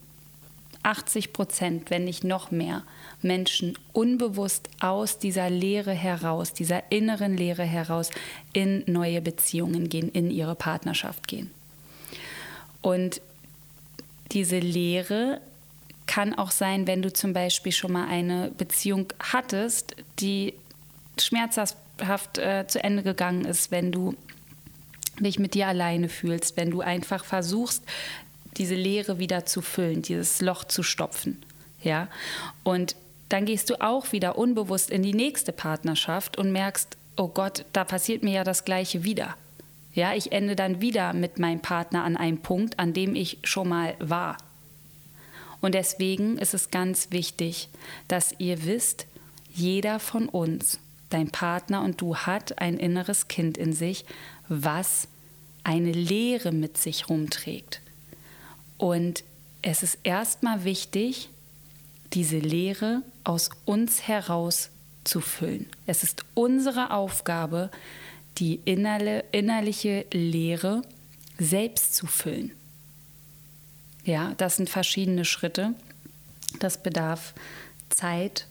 80 0.83 1.33
Prozent, 1.33 1.89
wenn 1.89 2.03
nicht 2.03 2.23
noch 2.23 2.51
mehr, 2.51 2.83
Menschen 3.21 3.77
unbewusst 3.93 4.69
aus 4.79 5.17
dieser 5.17 5.49
Leere 5.49 5.93
heraus, 5.93 6.53
dieser 6.53 6.91
inneren 6.91 7.37
Leere 7.37 7.63
heraus 7.63 8.09
in 8.51 8.83
neue 8.85 9.21
Beziehungen 9.21 9.89
gehen, 9.89 10.09
in 10.09 10.29
ihre 10.29 10.55
Partnerschaft 10.55 11.27
gehen. 11.27 11.51
Und 12.81 13.21
diese 14.31 14.59
Leere 14.59 15.39
kann 16.07 16.33
auch 16.33 16.51
sein, 16.51 16.87
wenn 16.87 17.01
du 17.01 17.11
zum 17.11 17.33
Beispiel 17.33 17.71
schon 17.71 17.93
mal 17.93 18.07
eine 18.07 18.51
Beziehung 18.57 19.11
hattest, 19.19 19.95
die 20.19 20.53
schmerzhaft 21.19 21.77
äh, 22.37 22.65
zu 22.67 22.83
Ende 22.83 23.03
gegangen 23.03 23.45
ist, 23.45 23.71
wenn 23.71 23.91
du 23.91 24.15
dich 25.19 25.39
mit 25.39 25.53
dir 25.53 25.67
alleine 25.67 26.09
fühlst, 26.09 26.57
wenn 26.57 26.71
du 26.71 26.81
einfach 26.81 27.23
versuchst, 27.23 27.83
diese 28.57 28.75
Leere 28.75 29.19
wieder 29.19 29.45
zu 29.45 29.61
füllen, 29.61 30.01
dieses 30.01 30.41
Loch 30.41 30.63
zu 30.63 30.83
stopfen. 30.83 31.43
Ja? 31.81 32.07
Und 32.63 32.95
dann 33.29 33.45
gehst 33.45 33.69
du 33.69 33.81
auch 33.81 34.11
wieder 34.11 34.37
unbewusst 34.37 34.89
in 34.89 35.03
die 35.03 35.13
nächste 35.13 35.51
Partnerschaft 35.51 36.37
und 36.37 36.51
merkst, 36.51 36.97
oh 37.15 37.27
Gott, 37.27 37.65
da 37.73 37.83
passiert 37.83 38.23
mir 38.23 38.33
ja 38.33 38.43
das 38.43 38.65
Gleiche 38.65 39.03
wieder. 39.03 39.35
Ja, 39.93 40.13
ich 40.15 40.31
ende 40.31 40.55
dann 40.55 40.81
wieder 40.81 41.13
mit 41.13 41.37
meinem 41.37 41.59
Partner 41.59 42.03
an 42.03 42.17
einem 42.17 42.39
Punkt, 42.39 42.79
an 42.79 42.93
dem 42.93 43.15
ich 43.15 43.37
schon 43.43 43.69
mal 43.69 43.95
war. 43.99 44.37
Und 45.63 45.75
deswegen 45.75 46.37
ist 46.37 46.53
es 46.53 46.71
ganz 46.71 47.11
wichtig, 47.11 47.69
dass 48.09 48.35
ihr 48.37 48.65
wisst, 48.65 49.07
jeder 49.53 50.01
von 50.01 50.27
uns, 50.27 50.77
dein 51.09 51.29
Partner 51.29 51.81
und 51.83 52.01
du, 52.01 52.17
hat 52.17 52.59
ein 52.59 52.77
inneres 52.77 53.29
Kind 53.29 53.57
in 53.57 53.71
sich, 53.71 54.03
was 54.49 55.07
eine 55.63 55.93
Leere 55.93 56.51
mit 56.51 56.77
sich 56.77 57.07
rumträgt. 57.07 57.79
Und 58.77 59.23
es 59.61 59.83
ist 59.83 59.99
erstmal 60.03 60.65
wichtig, 60.65 61.29
diese 62.11 62.39
Leere 62.39 63.01
aus 63.23 63.49
uns 63.63 64.05
heraus 64.05 64.69
zu 65.05 65.21
füllen. 65.21 65.67
Es 65.85 66.03
ist 66.03 66.25
unsere 66.33 66.91
Aufgabe, 66.91 67.71
die 68.37 68.59
innerliche 68.65 70.05
Leere 70.11 70.81
selbst 71.39 71.95
zu 71.95 72.05
füllen. 72.05 72.51
Ja, 74.05 74.33
das 74.37 74.57
sind 74.57 74.69
verschiedene 74.69 75.25
Schritte. 75.25 75.73
Das 76.59 76.81
bedarf 76.81 77.33
Zeit 77.89 78.47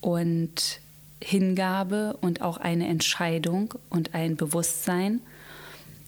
und 0.00 0.80
Hingabe 1.22 2.16
und 2.20 2.42
auch 2.42 2.56
eine 2.56 2.88
Entscheidung 2.88 3.74
und 3.88 4.14
ein 4.14 4.36
Bewusstsein, 4.36 5.20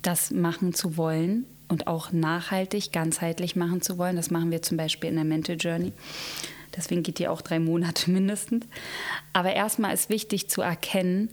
das 0.02 0.30
machen 0.30 0.74
zu 0.74 0.96
wollen 0.96 1.46
und 1.68 1.86
auch 1.86 2.12
nachhaltig, 2.12 2.92
ganzheitlich 2.92 3.56
machen 3.56 3.80
zu 3.80 3.96
wollen. 3.96 4.16
Das 4.16 4.30
machen 4.30 4.50
wir 4.50 4.60
zum 4.62 4.76
Beispiel 4.76 5.10
in 5.10 5.16
der 5.16 5.24
Mental 5.24 5.56
Journey. 5.56 5.92
Deswegen 6.76 7.02
geht 7.02 7.18
die 7.18 7.28
auch 7.28 7.40
drei 7.40 7.58
Monate 7.58 8.10
mindestens. 8.10 8.66
Aber 9.32 9.52
erstmal 9.52 9.94
ist 9.94 10.10
wichtig 10.10 10.50
zu 10.50 10.60
erkennen, 10.60 11.30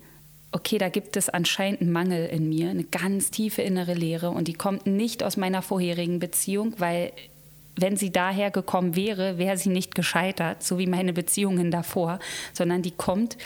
okay, 0.52 0.78
da 0.78 0.90
gibt 0.90 1.18
es 1.18 1.30
anscheinend 1.30 1.82
einen 1.82 1.92
Mangel 1.92 2.28
in 2.28 2.50
mir, 2.50 2.70
eine 2.70 2.84
ganz 2.84 3.32
tiefe 3.32 3.62
innere 3.62 3.94
Leere 3.94 4.30
und 4.30 4.48
die 4.48 4.54
kommt 4.54 4.86
nicht 4.86 5.24
aus 5.24 5.38
meiner 5.38 5.62
vorherigen 5.62 6.20
Beziehung, 6.20 6.76
weil 6.78 7.14
wenn 7.76 7.98
sie 7.98 8.12
daher 8.12 8.52
gekommen 8.52 8.96
wäre, 8.96 9.38
wäre 9.38 9.58
sie 9.58 9.70
nicht 9.70 9.96
gescheitert, 9.96 10.64
so 10.64 10.78
wie 10.78 10.88
meine 10.88 11.14
Beziehungen 11.14 11.72
davor, 11.72 12.20
sondern 12.54 12.82
die 12.82 12.92
kommt 12.92 13.38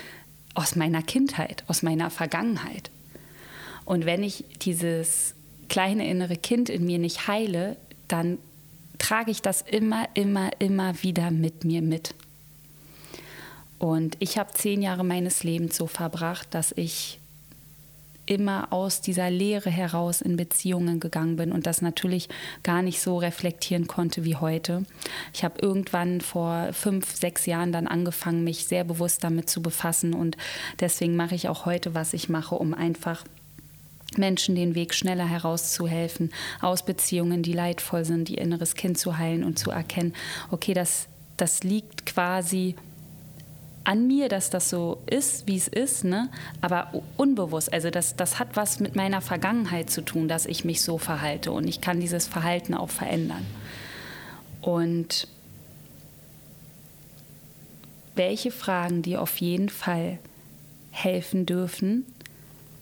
aus 0.53 0.75
meiner 0.75 1.03
Kindheit, 1.03 1.63
aus 1.67 1.83
meiner 1.83 2.09
Vergangenheit. 2.09 2.89
Und 3.85 4.05
wenn 4.05 4.23
ich 4.23 4.45
dieses 4.61 5.35
kleine 5.69 6.07
innere 6.07 6.37
Kind 6.37 6.69
in 6.69 6.85
mir 6.85 6.97
nicht 6.97 7.27
heile, 7.27 7.77
dann 8.07 8.39
trage 8.97 9.31
ich 9.31 9.41
das 9.41 9.61
immer, 9.61 10.07
immer, 10.13 10.49
immer 10.59 11.01
wieder 11.03 11.31
mit 11.31 11.63
mir 11.63 11.81
mit. 11.81 12.15
Und 13.77 14.15
ich 14.19 14.37
habe 14.37 14.53
zehn 14.53 14.81
Jahre 14.81 15.03
meines 15.03 15.43
Lebens 15.43 15.75
so 15.75 15.85
verbracht, 15.85 16.47
dass 16.51 16.71
ich 16.75 17.19
immer 18.25 18.71
aus 18.71 19.01
dieser 19.01 19.29
Lehre 19.29 19.69
heraus 19.69 20.21
in 20.21 20.37
Beziehungen 20.37 20.99
gegangen 20.99 21.35
bin 21.35 21.51
und 21.51 21.65
das 21.67 21.81
natürlich 21.81 22.29
gar 22.63 22.81
nicht 22.81 23.01
so 23.01 23.17
reflektieren 23.17 23.87
konnte 23.87 24.23
wie 24.23 24.35
heute. 24.35 24.83
Ich 25.33 25.43
habe 25.43 25.61
irgendwann 25.61 26.21
vor 26.21 26.73
fünf, 26.73 27.15
sechs 27.15 27.45
Jahren 27.45 27.71
dann 27.71 27.87
angefangen, 27.87 28.43
mich 28.43 28.65
sehr 28.65 28.83
bewusst 28.83 29.23
damit 29.23 29.49
zu 29.49 29.61
befassen 29.61 30.13
und 30.13 30.37
deswegen 30.79 31.15
mache 31.15 31.35
ich 31.35 31.49
auch 31.49 31.65
heute, 31.65 31.93
was 31.93 32.13
ich 32.13 32.29
mache, 32.29 32.55
um 32.55 32.73
einfach 32.73 33.23
Menschen 34.17 34.55
den 34.55 34.75
Weg 34.75 34.93
schneller 34.93 35.27
herauszuhelfen, 35.27 36.31
aus 36.61 36.85
Beziehungen, 36.85 37.43
die 37.43 37.53
leidvoll 37.53 38.05
sind, 38.05 38.29
ihr 38.29 38.39
inneres 38.39 38.75
Kind 38.75 38.97
zu 38.97 39.17
heilen 39.17 39.43
und 39.43 39.59
zu 39.59 39.71
erkennen, 39.71 40.13
okay, 40.51 40.73
das, 40.73 41.07
das 41.37 41.63
liegt 41.63 42.05
quasi 42.05 42.75
an 43.85 44.07
mir, 44.07 44.29
dass 44.29 44.49
das 44.49 44.69
so 44.69 44.97
ist, 45.05 45.47
wie 45.47 45.55
es 45.55 45.67
ist, 45.67 46.03
ne? 46.03 46.29
aber 46.61 46.91
unbewusst. 47.17 47.71
Also 47.71 47.89
das, 47.89 48.15
das 48.15 48.39
hat 48.39 48.49
was 48.55 48.79
mit 48.79 48.95
meiner 48.95 49.21
Vergangenheit 49.21 49.89
zu 49.89 50.01
tun, 50.01 50.27
dass 50.27 50.45
ich 50.45 50.65
mich 50.65 50.81
so 50.81 50.97
verhalte 50.97 51.51
und 51.51 51.67
ich 51.67 51.81
kann 51.81 51.99
dieses 51.99 52.27
Verhalten 52.27 52.73
auch 52.73 52.89
verändern. 52.89 53.45
Und 54.61 55.27
welche 58.15 58.51
Fragen, 58.51 59.01
die 59.01 59.17
auf 59.17 59.37
jeden 59.37 59.69
Fall 59.69 60.19
helfen 60.91 61.45
dürfen 61.45 62.05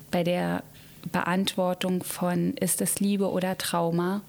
bei 0.10 0.24
der 0.24 0.63
Beantwortung 1.12 2.03
von 2.03 2.53
ist 2.53 2.81
es 2.81 3.00
Liebe 3.00 3.29
oder 3.29 3.57
Trauma, 3.57 4.22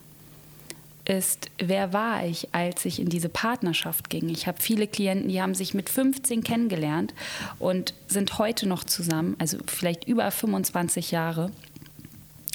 ist, 1.06 1.50
wer 1.58 1.92
war 1.92 2.25
ich, 2.25 2.54
als 2.54 2.84
ich 2.84 2.99
in 3.00 3.08
diese 3.08 3.28
Partnerschaft 3.28 4.08
ging? 4.08 4.28
Ich 4.28 4.46
habe 4.46 4.61
viele 4.61 4.87
Klienten, 4.87 5.28
die 5.28 5.40
haben 5.40 5.54
sich 5.54 5.75
mit 5.75 5.90
15 5.90 6.42
kennengelernt 6.42 7.12
und 7.58 7.94
sind 8.08 8.38
heute 8.38 8.66
noch 8.66 8.84
zusammen, 8.84 9.37
also 9.38 9.58
vielleicht 9.66 10.08
über 10.08 10.30
25 10.30 11.11
Jahre. 11.11 11.50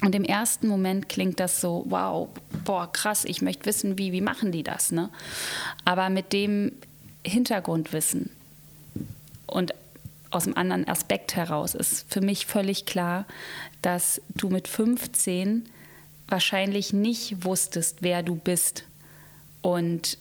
Und 0.04 0.16
im 0.16 0.24
ersten 0.24 0.68
Moment 0.68 1.10
klingt 1.10 1.40
das 1.40 1.62
so, 1.62 1.86
wow, 1.90 2.30
boah, 2.64 2.92
krass, 2.92 3.26
ich 3.26 3.42
möchte 3.42 3.66
wissen, 3.66 3.98
wie, 3.98 4.14
wie 4.14 4.22
machen 4.22 4.52
die 4.52 4.64
das, 4.64 4.92
ne? 4.92 5.10
Aber 5.84 6.10
mit 6.10 6.32
dem 6.32 6.72
Hintergrundwissen 7.26 8.30
und 9.46 9.74
aus 10.32 10.46
einem 10.46 10.56
anderen 10.56 10.88
Aspekt 10.88 11.36
heraus 11.36 11.76
ist 11.76 12.06
für 12.12 12.22
mich 12.22 12.46
völlig 12.46 12.86
klar, 12.86 13.26
dass 13.82 14.22
du 14.36 14.50
mit 14.50 14.68
15 14.68 15.66
wahrscheinlich 16.30 16.94
nicht 16.94 17.44
wusstest, 17.44 17.98
wer 18.02 18.24
du 18.24 18.36
bist 18.36 18.84
und 19.62 20.18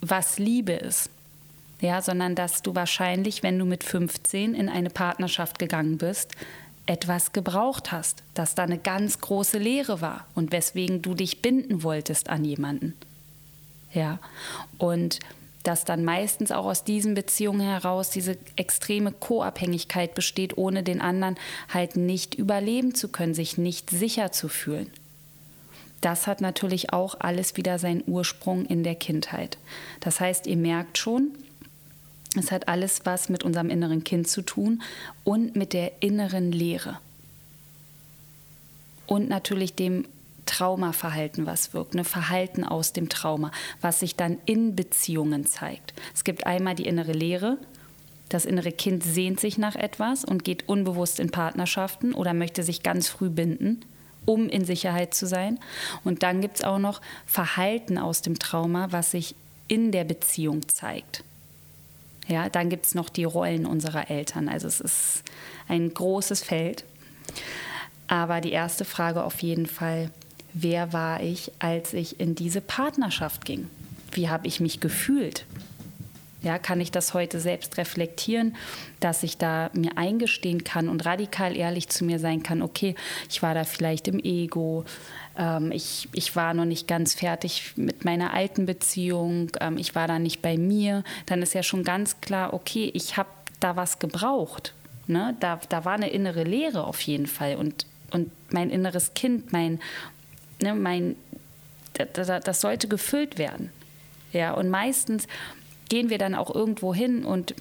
was 0.00 0.38
Liebe 0.38 0.72
ist. 0.72 1.10
Ja, 1.80 2.00
sondern 2.00 2.34
dass 2.34 2.62
du 2.62 2.74
wahrscheinlich, 2.74 3.42
wenn 3.42 3.58
du 3.58 3.66
mit 3.66 3.84
15 3.84 4.54
in 4.54 4.68
eine 4.68 4.90
Partnerschaft 4.90 5.58
gegangen 5.58 5.98
bist, 5.98 6.34
etwas 6.86 7.32
gebraucht 7.32 7.92
hast, 7.92 8.22
dass 8.34 8.54
da 8.54 8.62
eine 8.62 8.78
ganz 8.78 9.20
große 9.20 9.58
Lehre 9.58 10.00
war 10.00 10.26
und 10.34 10.52
weswegen 10.52 11.02
du 11.02 11.14
dich 11.14 11.42
binden 11.42 11.82
wolltest 11.82 12.28
an 12.28 12.44
jemanden. 12.44 12.94
Ja, 13.92 14.18
und 14.78 15.20
dass 15.64 15.84
dann 15.84 16.04
meistens 16.04 16.52
auch 16.52 16.66
aus 16.66 16.84
diesen 16.84 17.14
Beziehungen 17.14 17.66
heraus 17.66 18.10
diese 18.10 18.36
extreme 18.54 19.10
Co-Abhängigkeit 19.10 20.14
besteht, 20.14 20.56
ohne 20.56 20.82
den 20.82 21.00
anderen 21.00 21.36
halt 21.68 21.96
nicht 21.96 22.34
überleben 22.36 22.94
zu 22.94 23.08
können, 23.08 23.34
sich 23.34 23.58
nicht 23.58 23.90
sicher 23.90 24.30
zu 24.30 24.48
fühlen. 24.48 24.90
Das 26.00 26.26
hat 26.26 26.42
natürlich 26.42 26.92
auch 26.92 27.16
alles 27.18 27.56
wieder 27.56 27.78
seinen 27.78 28.04
Ursprung 28.06 28.66
in 28.66 28.84
der 28.84 28.94
Kindheit. 28.94 29.56
Das 30.00 30.20
heißt, 30.20 30.46
ihr 30.46 30.58
merkt 30.58 30.98
schon, 30.98 31.30
es 32.36 32.52
hat 32.52 32.68
alles 32.68 33.00
was 33.04 33.30
mit 33.30 33.42
unserem 33.42 33.70
inneren 33.70 34.04
Kind 34.04 34.28
zu 34.28 34.42
tun 34.42 34.82
und 35.24 35.56
mit 35.56 35.72
der 35.72 36.02
inneren 36.02 36.52
Lehre. 36.52 36.98
Und 39.06 39.30
natürlich 39.30 39.74
dem 39.74 40.04
Traumaverhalten 40.46 41.46
was 41.46 41.74
wirkt, 41.74 41.94
ein 41.94 42.04
Verhalten 42.04 42.64
aus 42.64 42.92
dem 42.92 43.08
Trauma, 43.08 43.50
was 43.80 44.00
sich 44.00 44.16
dann 44.16 44.38
in 44.46 44.76
Beziehungen 44.76 45.46
zeigt. 45.46 45.94
Es 46.14 46.24
gibt 46.24 46.46
einmal 46.46 46.74
die 46.74 46.86
innere 46.86 47.12
Lehre, 47.12 47.58
das 48.28 48.44
innere 48.44 48.72
Kind 48.72 49.04
sehnt 49.04 49.38
sich 49.38 49.58
nach 49.58 49.76
etwas 49.76 50.24
und 50.24 50.44
geht 50.44 50.68
unbewusst 50.68 51.20
in 51.20 51.30
Partnerschaften 51.30 52.14
oder 52.14 52.34
möchte 52.34 52.62
sich 52.62 52.82
ganz 52.82 53.08
früh 53.08 53.28
binden, 53.28 53.84
um 54.24 54.48
in 54.48 54.64
Sicherheit 54.64 55.14
zu 55.14 55.26
sein. 55.26 55.60
Und 56.02 56.22
dann 56.22 56.40
gibt 56.40 56.56
es 56.56 56.64
auch 56.64 56.78
noch 56.78 57.00
Verhalten 57.26 57.98
aus 57.98 58.22
dem 58.22 58.38
Trauma, 58.38 58.88
was 58.90 59.10
sich 59.10 59.34
in 59.68 59.92
der 59.92 60.04
Beziehung 60.04 60.68
zeigt. 60.68 61.22
Ja, 62.26 62.48
dann 62.48 62.70
gibt 62.70 62.86
es 62.86 62.94
noch 62.94 63.10
die 63.10 63.24
Rollen 63.24 63.66
unserer 63.66 64.10
Eltern. 64.10 64.48
Also 64.48 64.66
es 64.66 64.80
ist 64.80 65.22
ein 65.68 65.92
großes 65.92 66.42
Feld. 66.42 66.84
Aber 68.06 68.40
die 68.40 68.52
erste 68.52 68.84
Frage 68.84 69.24
auf 69.24 69.42
jeden 69.42 69.66
Fall, 69.66 70.10
wer 70.54 70.92
war 70.92 71.22
ich, 71.22 71.52
als 71.58 71.92
ich 71.92 72.20
in 72.20 72.34
diese 72.34 72.60
Partnerschaft 72.60 73.44
ging? 73.44 73.68
Wie 74.12 74.28
habe 74.28 74.46
ich 74.46 74.60
mich 74.60 74.80
gefühlt? 74.80 75.44
Ja, 76.42 76.58
kann 76.58 76.80
ich 76.80 76.90
das 76.90 77.14
heute 77.14 77.40
selbst 77.40 77.78
reflektieren, 77.78 78.54
dass 79.00 79.22
ich 79.22 79.38
da 79.38 79.70
mir 79.72 79.96
eingestehen 79.96 80.62
kann 80.62 80.90
und 80.90 81.06
radikal 81.06 81.56
ehrlich 81.56 81.88
zu 81.88 82.04
mir 82.04 82.18
sein 82.18 82.42
kann, 82.42 82.60
okay, 82.60 82.94
ich 83.30 83.42
war 83.42 83.54
da 83.54 83.64
vielleicht 83.64 84.08
im 84.08 84.20
Ego, 84.22 84.84
ähm, 85.38 85.72
ich, 85.72 86.08
ich 86.12 86.36
war 86.36 86.52
noch 86.52 86.66
nicht 86.66 86.86
ganz 86.86 87.14
fertig 87.14 87.72
mit 87.76 88.04
meiner 88.04 88.34
alten 88.34 88.66
Beziehung, 88.66 89.52
ähm, 89.60 89.78
ich 89.78 89.94
war 89.94 90.06
da 90.06 90.18
nicht 90.18 90.42
bei 90.42 90.58
mir, 90.58 91.02
dann 91.24 91.40
ist 91.40 91.54
ja 91.54 91.62
schon 91.62 91.82
ganz 91.82 92.20
klar, 92.20 92.52
okay, 92.52 92.90
ich 92.92 93.16
habe 93.16 93.30
da 93.60 93.76
was 93.76 93.98
gebraucht. 93.98 94.74
Ne? 95.06 95.34
Da, 95.40 95.58
da 95.70 95.86
war 95.86 95.94
eine 95.94 96.10
innere 96.10 96.44
Leere 96.44 96.84
auf 96.84 97.00
jeden 97.00 97.26
Fall 97.26 97.56
und, 97.56 97.86
und 98.10 98.30
mein 98.50 98.68
inneres 98.68 99.14
Kind, 99.14 99.50
mein, 99.52 99.80
ne, 100.60 100.74
mein, 100.74 101.16
das, 101.94 102.60
sollte 102.60 102.88
gefüllt 102.88 103.38
werden. 103.38 103.70
Ja, 104.32 104.52
und 104.52 104.68
meistens 104.68 105.26
gehen 105.88 106.10
wir 106.10 106.18
dann 106.18 106.34
auch 106.34 106.54
irgendwo 106.54 106.94
hin 106.94 107.24
und 107.24 107.54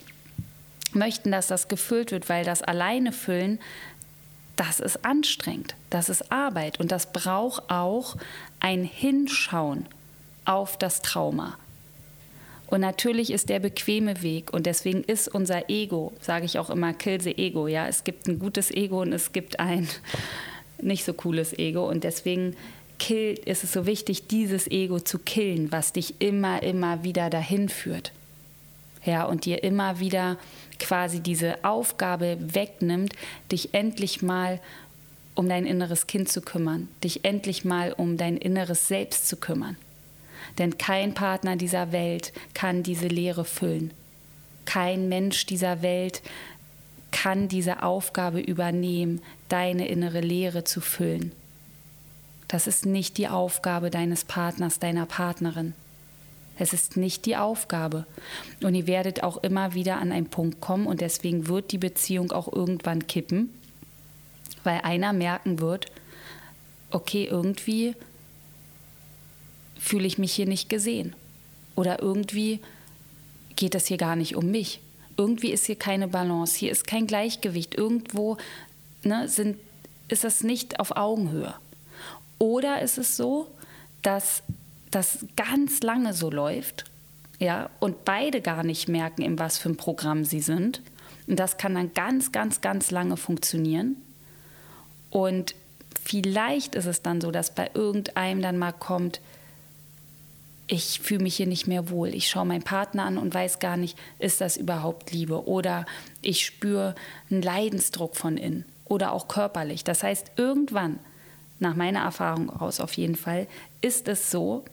möchten, 0.93 1.31
dass 1.31 1.47
das 1.47 1.67
gefüllt 1.67 2.11
wird, 2.11 2.29
weil 2.29 2.45
das 2.45 2.61
alleine 2.61 3.11
füllen, 3.11 3.59
das 4.55 4.79
ist 4.79 5.03
anstrengend, 5.03 5.75
das 5.89 6.09
ist 6.09 6.31
Arbeit 6.31 6.79
und 6.79 6.91
das 6.91 7.11
braucht 7.11 7.69
auch 7.69 8.15
ein 8.59 8.83
Hinschauen 8.83 9.87
auf 10.45 10.77
das 10.77 11.01
Trauma. 11.01 11.57
Und 12.67 12.81
natürlich 12.81 13.31
ist 13.31 13.49
der 13.49 13.59
bequeme 13.59 14.23
Weg 14.23 14.51
und 14.51 14.65
deswegen 14.65 15.03
ist 15.03 15.27
unser 15.27 15.69
Ego, 15.69 16.11
sage 16.21 16.45
ich 16.45 16.57
auch 16.57 16.69
immer, 16.69 16.93
kill 16.93 17.21
the 17.21 17.37
Ego. 17.37 17.67
Ja, 17.67 17.87
es 17.87 18.03
gibt 18.03 18.27
ein 18.27 18.39
gutes 18.39 18.71
Ego 18.71 19.01
und 19.01 19.13
es 19.13 19.31
gibt 19.31 19.59
ein 19.59 19.87
nicht 20.81 21.05
so 21.05 21.13
cooles 21.13 21.53
Ego 21.53 21.87
und 21.87 22.03
deswegen 22.03 22.55
kill, 23.03 23.37
ist 23.45 23.65
es 23.65 23.73
so 23.73 23.85
wichtig, 23.85 24.27
dieses 24.27 24.65
Ego 24.71 24.97
zu 24.97 25.19
killen, 25.19 25.73
was 25.73 25.91
dich 25.91 26.15
immer, 26.19 26.63
immer 26.63 27.03
wieder 27.03 27.29
dahin 27.29 27.67
führt. 27.67 28.13
Ja, 29.03 29.25
und 29.25 29.43
dir 29.43 29.61
immer 29.61 29.99
wieder 29.99 30.37
quasi 30.79 31.19
diese 31.19 31.65
Aufgabe 31.65 32.37
wegnimmt, 32.39 33.13
dich 33.51 33.73
endlich 33.73 34.21
mal 34.21 34.61
um 35.35 35.49
dein 35.49 35.65
inneres 35.65 36.07
Kind 36.07 36.29
zu 36.29 36.39
kümmern, 36.39 36.87
dich 37.03 37.25
endlich 37.25 37.65
mal 37.65 37.91
um 37.91 38.15
dein 38.15 38.37
inneres 38.37 38.87
Selbst 38.87 39.27
zu 39.27 39.35
kümmern. 39.35 39.75
Denn 40.57 40.77
kein 40.77 41.13
Partner 41.13 41.57
dieser 41.57 41.91
Welt 41.91 42.31
kann 42.53 42.83
diese 42.83 43.07
Leere 43.07 43.43
füllen. 43.43 43.91
Kein 44.63 45.09
Mensch 45.09 45.45
dieser 45.45 45.81
Welt 45.81 46.21
kann 47.11 47.49
diese 47.49 47.83
Aufgabe 47.83 48.39
übernehmen, 48.39 49.21
deine 49.49 49.89
innere 49.89 50.21
Leere 50.21 50.63
zu 50.63 50.79
füllen. 50.79 51.33
Das 52.53 52.67
ist 52.67 52.85
nicht 52.85 53.17
die 53.17 53.29
Aufgabe 53.29 53.89
deines 53.89 54.25
Partners, 54.25 54.77
deiner 54.77 55.07
Partnerin. 55.07 55.73
Es 56.55 56.71
ist 56.71 56.97
nicht 56.97 57.25
die 57.25 57.35
Aufgabe. 57.35 58.05
Und 58.61 58.75
ihr 58.75 58.85
werdet 58.85 59.23
auch 59.23 59.37
immer 59.37 59.73
wieder 59.73 59.97
an 59.97 60.11
einen 60.11 60.27
Punkt 60.27 60.61
kommen 60.61 60.85
und 60.85 61.01
deswegen 61.01 61.47
wird 61.47 61.71
die 61.71 61.79
Beziehung 61.79 62.31
auch 62.31 62.53
irgendwann 62.53 63.07
kippen, 63.07 63.49
weil 64.63 64.81
einer 64.81 65.13
merken 65.13 65.61
wird, 65.61 65.87
okay, 66.91 67.25
irgendwie 67.25 67.95
fühle 69.79 70.05
ich 70.05 70.19
mich 70.19 70.33
hier 70.33 70.45
nicht 70.45 70.69
gesehen. 70.69 71.15
Oder 71.75 72.03
irgendwie 72.03 72.59
geht 73.55 73.73
es 73.73 73.87
hier 73.87 73.97
gar 73.97 74.15
nicht 74.15 74.35
um 74.35 74.51
mich. 74.51 74.79
Irgendwie 75.17 75.49
ist 75.49 75.65
hier 75.65 75.75
keine 75.75 76.07
Balance, 76.07 76.55
hier 76.59 76.71
ist 76.71 76.85
kein 76.85 77.07
Gleichgewicht. 77.07 77.73
Irgendwo 77.73 78.37
ne, 79.01 79.27
sind, 79.27 79.57
ist 80.07 80.23
es 80.23 80.43
nicht 80.43 80.79
auf 80.79 80.95
Augenhöhe. 80.95 81.55
Oder 82.43 82.81
ist 82.81 82.97
es 82.97 83.15
so, 83.15 83.47
dass 84.01 84.43
das 84.91 85.25
ganz 85.37 85.81
lange 85.81 86.11
so 86.13 86.29
läuft, 86.29 86.83
ja, 87.39 87.69
und 87.79 88.03
beide 88.03 88.41
gar 88.41 88.65
nicht 88.65 88.89
merken, 88.89 89.21
in 89.21 89.39
was 89.39 89.57
für 89.57 89.69
ein 89.69 89.77
Programm 89.77 90.25
sie 90.25 90.41
sind. 90.41 90.81
Und 91.25 91.39
das 91.39 91.55
kann 91.55 91.73
dann 91.73 91.93
ganz, 91.93 92.33
ganz, 92.33 92.59
ganz 92.59 92.91
lange 92.91 93.15
funktionieren. 93.15 93.95
Und 95.09 95.55
vielleicht 96.03 96.75
ist 96.75 96.85
es 96.85 97.01
dann 97.01 97.21
so, 97.21 97.31
dass 97.31 97.55
bei 97.55 97.71
irgendeinem 97.73 98.41
dann 98.41 98.57
mal 98.57 98.73
kommt, 98.73 99.21
ich 100.67 100.99
fühle 100.99 101.23
mich 101.23 101.37
hier 101.37 101.47
nicht 101.47 101.65
mehr 101.65 101.89
wohl. 101.89 102.13
Ich 102.13 102.27
schaue 102.29 102.45
meinen 102.45 102.63
Partner 102.63 103.05
an 103.05 103.17
und 103.17 103.33
weiß 103.33 103.59
gar 103.59 103.77
nicht, 103.77 103.97
ist 104.19 104.41
das 104.41 104.57
überhaupt 104.57 105.13
Liebe? 105.13 105.47
Oder 105.47 105.85
ich 106.21 106.45
spüre 106.45 106.93
einen 107.31 107.41
Leidensdruck 107.41 108.17
von 108.17 108.35
innen. 108.35 108.65
oder 108.83 109.13
auch 109.13 109.29
körperlich. 109.29 109.85
Das 109.85 110.03
heißt, 110.03 110.31
irgendwann, 110.35 110.99
nach 111.59 111.75
meiner 111.75 112.01
Erfahrung 112.01 112.49
aus 112.49 112.79
auf 112.79 112.93
jeden 112.93 113.15
Fall, 113.15 113.47
ist 113.81 114.07
es 114.07 114.31
so, 114.31 114.65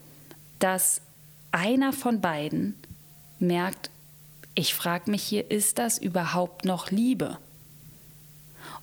dass 0.59 1.01
einer 1.53 1.93
von 1.93 2.21
beiden 2.21 2.75
merkt, 3.39 3.91
ich 4.55 4.75
frage 4.75 5.11
mich 5.11 5.23
hier, 5.23 5.51
ist 5.51 5.79
das 5.79 5.99
überhaupt 5.99 6.65
noch 6.65 6.91
Liebe? 6.91 7.39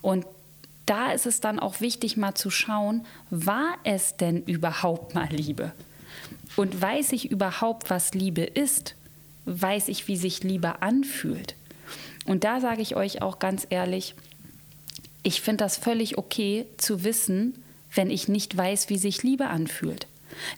Und 0.02 0.26
da 0.86 1.12
ist 1.12 1.26
es 1.26 1.42
dann 1.42 1.60
auch 1.60 1.82
wichtig, 1.82 2.18
mal 2.18 2.34
zu 2.34 2.50
schauen, 2.50 3.06
war 3.30 3.76
es 3.84 4.16
denn 4.16 4.44
überhaupt 4.44 5.14
mal 5.14 5.28
Liebe? 5.30 5.74
Und 6.56 6.82
weiß 6.82 7.12
ich 7.12 7.30
überhaupt, 7.30 7.90
was 7.90 8.14
Liebe 8.14 8.42
ist? 8.42 8.96
Weiß 9.46 9.90
ich, 9.90 10.08
wie 10.08 10.18
sich 10.18 10.44
Liebe 10.44 10.82
anfühlt? 10.82 11.56
Und 12.26 12.44
da 12.44 12.60
sage 12.60 12.82
ich 12.82 12.96
euch 12.96 13.22
auch 13.22 13.40
ganz 13.40 13.68
ehrlich, 13.70 14.16
ich 15.24 15.42
finde 15.42 15.64
das 15.64 15.78
völlig 15.78 16.18
okay 16.18 16.66
zu 16.78 17.04
wissen, 17.04 17.62
wenn 17.98 18.10
ich 18.10 18.28
nicht 18.28 18.56
weiß, 18.56 18.90
wie 18.90 18.98
sich 18.98 19.24
Liebe 19.24 19.48
anfühlt. 19.48 20.08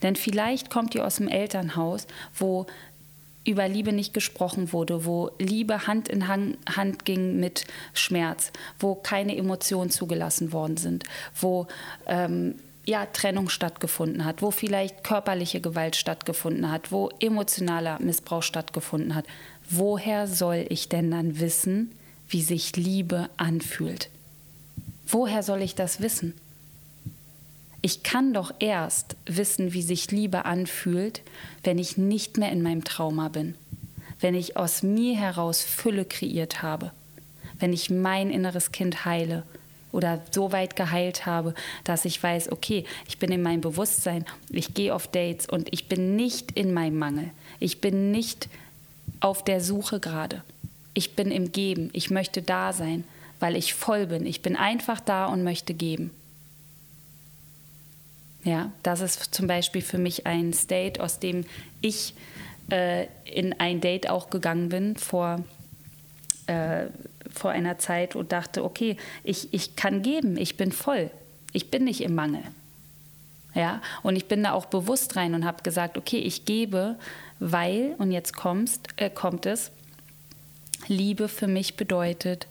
Denn 0.04 0.16
vielleicht 0.16 0.70
kommt 0.70 0.94
ihr 0.96 1.06
aus 1.06 1.16
dem 1.16 1.28
Elternhaus, 1.28 2.06
wo 2.38 2.68
über 3.46 3.68
Liebe 3.68 3.94
nicht 3.94 4.14
gesprochen 4.14 4.74
wurde, 4.74 5.06
wo 5.06 5.32
Liebe 5.40 5.88
Hand 5.88 6.08
in 6.10 6.28
Hand 6.28 7.06
ging 7.06 7.40
mit 7.40 7.66
Schmerz, 7.94 8.52
wo 8.80 8.96
keine 8.96 9.36
Emotionen 9.36 9.90
zugelassen 9.90 10.52
worden 10.52 10.78
sind, 10.78 11.04
wo 11.40 11.68
ähm, 12.06 12.56
ja, 12.86 13.06
Trennung 13.06 13.50
stattgefunden 13.50 14.26
hat, 14.26 14.42
wo 14.42 14.52
vielleicht 14.52 15.04
körperliche 15.04 15.62
Gewalt 15.62 15.96
stattgefunden 15.96 16.70
hat, 16.72 16.92
wo 16.92 17.10
emotionaler 17.20 18.00
Missbrauch 18.00 18.44
stattgefunden 18.44 19.16
hat. 19.16 19.26
Woher 19.70 20.28
soll 20.28 20.66
ich 20.70 20.90
denn 20.90 21.12
dann 21.12 21.40
wissen, 21.40 21.92
wie 22.28 22.42
sich 22.42 22.76
Liebe 22.76 23.30
anfühlt? 23.38 24.10
Woher 25.08 25.44
soll 25.44 25.62
ich 25.62 25.76
das 25.76 26.02
wissen? 26.02 26.34
Ich 27.82 28.04
kann 28.04 28.34
doch 28.34 28.54
erst 28.60 29.16
wissen, 29.26 29.74
wie 29.74 29.82
sich 29.82 30.12
Liebe 30.12 30.46
anfühlt, 30.46 31.22
wenn 31.64 31.78
ich 31.78 31.98
nicht 31.98 32.38
mehr 32.38 32.52
in 32.52 32.62
meinem 32.62 32.84
Trauma 32.84 33.30
bin, 33.30 33.56
wenn 34.20 34.36
ich 34.36 34.58
aus 34.58 34.84
mir 34.84 35.16
heraus 35.16 35.62
Fülle 35.64 36.04
kreiert 36.04 36.62
habe, 36.62 36.92
wenn 37.58 37.72
ich 37.72 37.90
mein 37.90 38.32
inneres 38.32 38.74
Kind 38.74 39.06
heile 39.06 39.44
oder 39.94 40.22
so 40.32 40.52
weit 40.52 40.76
geheilt 40.76 41.26
habe, 41.26 41.54
dass 41.86 42.06
ich 42.06 42.22
weiß, 42.22 42.52
okay, 42.52 42.84
ich 43.08 43.18
bin 43.18 43.32
in 43.32 43.42
meinem 43.42 43.62
Bewusstsein, 43.62 44.26
ich 44.50 44.74
gehe 44.74 44.94
auf 44.94 45.08
Dates 45.08 45.48
und 45.48 45.72
ich 45.72 45.88
bin 45.88 46.18
nicht 46.18 46.52
in 46.52 46.74
meinem 46.74 47.00
Mangel, 47.00 47.32
ich 47.60 47.80
bin 47.80 48.12
nicht 48.12 48.50
auf 49.22 49.44
der 49.44 49.62
Suche 49.62 50.02
gerade, 50.02 50.44
ich 50.94 51.16
bin 51.16 51.32
im 51.32 51.54
Geben, 51.54 51.90
ich 51.94 52.10
möchte 52.10 52.42
da 52.42 52.74
sein, 52.74 53.06
weil 53.40 53.56
ich 53.56 53.74
voll 53.74 54.08
bin, 54.08 54.26
ich 54.26 54.42
bin 54.42 54.58
einfach 54.58 55.00
da 55.00 55.28
und 55.28 55.44
möchte 55.44 55.74
geben. 55.74 56.12
Ja, 58.50 58.72
das 58.82 59.02
ist 59.02 59.36
zum 59.36 59.46
Beispiel 59.46 59.84
für 59.84 60.00
mich 60.00 60.26
ein 60.26 60.54
State, 60.54 61.04
aus 61.04 61.20
dem 61.20 61.46
ich 61.82 62.16
äh, 62.72 63.06
in 63.26 63.54
ein 63.60 63.80
Date 63.80 64.10
auch 64.10 64.32
gegangen 64.32 64.70
bin 64.70 64.96
vor, 64.96 65.44
äh, 66.48 66.86
vor 67.32 67.52
einer 67.52 67.78
Zeit 67.78 68.16
und 68.16 68.32
dachte, 68.32 68.64
okay, 68.64 68.98
ich, 69.24 69.54
ich 69.54 69.76
kann 69.76 70.02
geben, 70.02 70.36
ich 70.36 70.58
bin 70.58 70.72
voll, 70.72 71.12
ich 71.54 71.70
bin 71.70 71.84
nicht 71.84 72.02
im 72.02 72.16
Mangel. 72.16 72.42
Ja, 73.54 73.84
und 74.02 74.16
ich 74.16 74.26
bin 74.26 74.42
da 74.42 74.54
auch 74.54 74.66
bewusst 74.66 75.16
rein 75.16 75.36
und 75.36 75.46
habe 75.46 75.62
gesagt, 75.62 75.96
okay, 75.96 76.18
ich 76.18 76.46
gebe, 76.46 76.96
weil, 77.40 77.94
und 78.00 78.12
jetzt 78.12 78.36
kommst, 78.36 78.88
äh, 78.96 79.12
kommt 79.12 79.46
es, 79.46 79.70
Liebe 80.88 81.28
für 81.28 81.46
mich 81.46 81.76
bedeutet, 81.76 82.48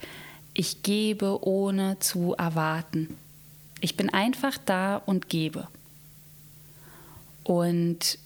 ich 0.55 0.85
gebe 0.85 1.45
ohne 1.45 1.99
zu 1.99 2.35
erwarten. 2.35 3.17
Ich 3.81 3.97
bin 3.97 4.15
einfach 4.15 4.59
da 4.65 5.03
und 5.05 5.29
gebe. 5.29 5.67
Und 7.49 8.19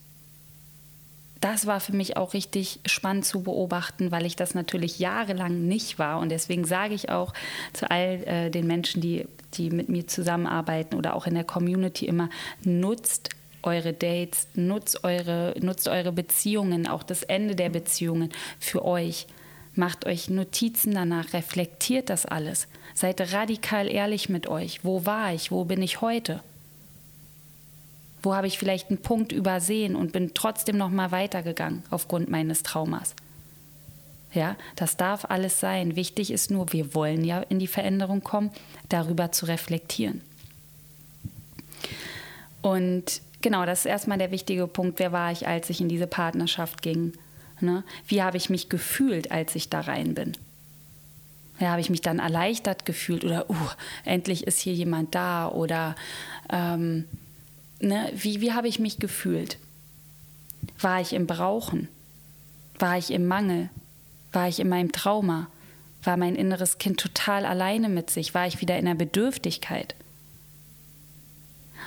das 1.40 1.66
war 1.66 1.78
für 1.78 1.94
mich 1.94 2.16
auch 2.16 2.34
richtig 2.34 2.80
spannend 2.84 3.24
zu 3.24 3.44
beobachten, 3.44 4.10
weil 4.10 4.26
ich 4.26 4.34
das 4.34 4.56
natürlich 4.56 4.98
jahrelang 4.98 5.68
nicht 5.68 6.00
war. 6.00 6.18
Und 6.18 6.30
deswegen 6.30 6.64
sage 6.64 6.94
ich 6.94 7.08
auch 7.08 7.32
zu 7.72 7.88
all 7.88 8.24
äh, 8.24 8.50
den 8.50 8.66
Menschen, 8.66 9.00
die, 9.00 9.28
die 9.54 9.70
mit 9.70 9.88
mir 9.88 10.08
zusammenarbeiten 10.08 10.96
oder 10.96 11.14
auch 11.14 11.28
in 11.28 11.34
der 11.34 11.44
Community 11.44 12.04
immer, 12.06 12.30
nutzt 12.64 13.28
eure 13.62 13.92
Dates, 13.92 14.48
nutzt 14.54 15.04
eure, 15.04 15.54
nutzt 15.60 15.86
eure 15.86 16.10
Beziehungen, 16.10 16.88
auch 16.88 17.04
das 17.04 17.22
Ende 17.22 17.54
der 17.54 17.70
Beziehungen 17.70 18.30
für 18.58 18.84
euch. 18.84 19.28
Macht 19.76 20.04
euch 20.04 20.30
Notizen 20.30 20.94
danach, 20.94 21.32
reflektiert 21.32 22.10
das 22.10 22.26
alles. 22.26 22.66
Seid 22.92 23.32
radikal 23.32 23.86
ehrlich 23.86 24.28
mit 24.28 24.48
euch. 24.48 24.84
Wo 24.84 25.06
war 25.06 25.32
ich? 25.32 25.52
Wo 25.52 25.64
bin 25.64 25.80
ich 25.80 26.00
heute? 26.00 26.40
Wo 28.22 28.34
habe 28.34 28.46
ich 28.46 28.58
vielleicht 28.58 28.88
einen 28.88 29.02
Punkt 29.02 29.32
übersehen 29.32 29.96
und 29.96 30.12
bin 30.12 30.32
trotzdem 30.34 30.76
noch 30.76 30.90
mal 30.90 31.10
weitergegangen 31.10 31.82
aufgrund 31.90 32.30
meines 32.30 32.62
Traumas? 32.62 33.14
Ja, 34.32 34.56
das 34.76 34.96
darf 34.96 35.26
alles 35.26 35.60
sein. 35.60 35.96
Wichtig 35.96 36.30
ist 36.30 36.50
nur, 36.50 36.72
wir 36.72 36.94
wollen 36.94 37.24
ja 37.24 37.40
in 37.40 37.58
die 37.58 37.66
Veränderung 37.66 38.22
kommen, 38.22 38.50
darüber 38.88 39.32
zu 39.32 39.46
reflektieren. 39.46 40.22
Und 42.62 43.20
genau, 43.42 43.66
das 43.66 43.80
ist 43.80 43.86
erstmal 43.86 44.18
der 44.18 44.30
wichtige 44.30 44.66
Punkt. 44.66 44.98
Wer 45.00 45.12
war 45.12 45.32
ich, 45.32 45.46
als 45.46 45.68
ich 45.68 45.80
in 45.80 45.88
diese 45.88 46.06
Partnerschaft 46.06 46.80
ging? 46.80 47.12
Ne? 47.60 47.84
Wie 48.06 48.22
habe 48.22 48.36
ich 48.36 48.48
mich 48.48 48.68
gefühlt, 48.68 49.30
als 49.30 49.54
ich 49.54 49.68
da 49.68 49.80
rein 49.80 50.14
bin? 50.14 50.32
Ja, 51.58 51.70
habe 51.70 51.80
ich 51.80 51.90
mich 51.90 52.00
dann 52.00 52.18
erleichtert 52.18 52.86
gefühlt 52.86 53.24
oder, 53.24 53.48
uh, 53.50 53.54
endlich 54.04 54.46
ist 54.46 54.60
hier 54.60 54.72
jemand 54.72 55.14
da 55.14 55.48
oder 55.48 55.94
ähm, 56.50 57.04
ne, 57.82 58.10
wie, 58.14 58.40
wie 58.40 58.52
habe 58.52 58.68
ich 58.68 58.78
mich 58.78 58.98
gefühlt? 58.98 59.58
War 60.78 61.00
ich 61.00 61.12
im 61.12 61.26
Brauchen? 61.26 61.88
War 62.78 62.98
ich 62.98 63.10
im 63.10 63.26
Mangel? 63.26 63.70
War 64.32 64.48
ich 64.48 64.60
in 64.60 64.68
meinem 64.68 64.92
Trauma? 64.92 65.48
War 66.02 66.16
mein 66.16 66.34
inneres 66.34 66.78
Kind 66.78 66.98
total 66.98 67.44
alleine 67.44 67.88
mit 67.88 68.10
sich? 68.10 68.34
War 68.34 68.46
ich 68.46 68.60
wieder 68.60 68.78
in 68.78 68.86
der 68.86 68.94
Bedürftigkeit? 68.94 69.94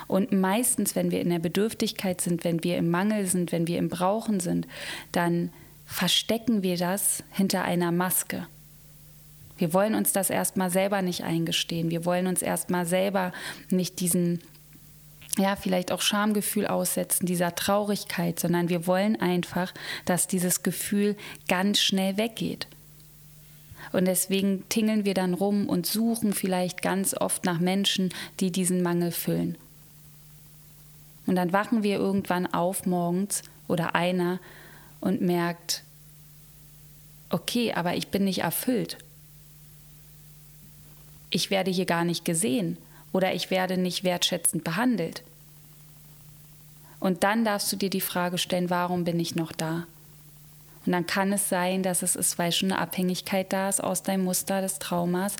Und 0.06 0.32
meistens, 0.32 0.94
wenn 0.94 1.10
wir 1.10 1.20
in 1.20 1.30
der 1.30 1.38
Bedürftigkeit 1.38 2.20
sind, 2.20 2.44
wenn 2.44 2.62
wir 2.62 2.76
im 2.76 2.90
Mangel 2.90 3.26
sind, 3.26 3.50
wenn 3.50 3.66
wir 3.66 3.78
im 3.78 3.88
Brauchen 3.88 4.40
sind, 4.40 4.66
dann 5.12 5.50
verstecken 5.86 6.62
wir 6.62 6.76
das 6.76 7.24
hinter 7.32 7.64
einer 7.64 7.92
Maske. 7.92 8.46
Wir 9.58 9.72
wollen 9.72 9.94
uns 9.94 10.12
das 10.12 10.30
erstmal 10.30 10.70
selber 10.70 11.02
nicht 11.02 11.24
eingestehen. 11.24 11.90
Wir 11.90 12.04
wollen 12.04 12.26
uns 12.26 12.42
erstmal 12.42 12.86
selber 12.86 13.32
nicht 13.70 14.00
diesen 14.00 14.40
ja, 15.38 15.56
vielleicht 15.56 15.92
auch 15.92 16.00
Schamgefühl 16.00 16.66
aussetzen, 16.66 17.26
dieser 17.26 17.54
Traurigkeit, 17.54 18.40
sondern 18.40 18.68
wir 18.68 18.86
wollen 18.86 19.20
einfach, 19.20 19.72
dass 20.04 20.26
dieses 20.26 20.62
Gefühl 20.62 21.16
ganz 21.48 21.80
schnell 21.80 22.16
weggeht. 22.16 22.66
Und 23.92 24.06
deswegen 24.06 24.68
tingeln 24.68 25.04
wir 25.04 25.14
dann 25.14 25.34
rum 25.34 25.68
und 25.68 25.86
suchen 25.86 26.32
vielleicht 26.32 26.82
ganz 26.82 27.14
oft 27.14 27.44
nach 27.44 27.60
Menschen, 27.60 28.12
die 28.40 28.50
diesen 28.50 28.82
Mangel 28.82 29.12
füllen. 29.12 29.56
Und 31.26 31.36
dann 31.36 31.52
wachen 31.52 31.82
wir 31.82 31.96
irgendwann 31.96 32.46
auf 32.46 32.86
morgens 32.86 33.42
oder 33.68 33.94
einer 33.94 34.38
und 35.00 35.20
merkt, 35.20 35.82
okay, 37.30 37.72
aber 37.74 37.94
ich 37.94 38.08
bin 38.08 38.24
nicht 38.24 38.40
erfüllt. 38.42 38.96
Ich 41.30 41.50
werde 41.50 41.70
hier 41.70 41.86
gar 41.86 42.04
nicht 42.04 42.24
gesehen 42.24 42.78
oder 43.12 43.34
ich 43.34 43.50
werde 43.50 43.76
nicht 43.76 44.04
wertschätzend 44.04 44.64
behandelt. 44.64 45.22
Und 47.00 47.24
dann 47.24 47.44
darfst 47.44 47.70
du 47.72 47.76
dir 47.76 47.90
die 47.90 48.00
Frage 48.00 48.38
stellen, 48.38 48.70
warum 48.70 49.04
bin 49.04 49.20
ich 49.20 49.36
noch 49.36 49.52
da? 49.52 49.86
Und 50.86 50.92
dann 50.92 51.06
kann 51.06 51.32
es 51.32 51.48
sein, 51.48 51.82
dass 51.82 52.02
es 52.02 52.16
ist, 52.16 52.38
weil 52.38 52.52
schon 52.52 52.70
eine 52.70 52.80
Abhängigkeit 52.80 53.52
da 53.52 53.68
ist 53.68 53.82
aus 53.82 54.02
deinem 54.02 54.24
Muster 54.24 54.60
des 54.60 54.78
Traumas. 54.78 55.36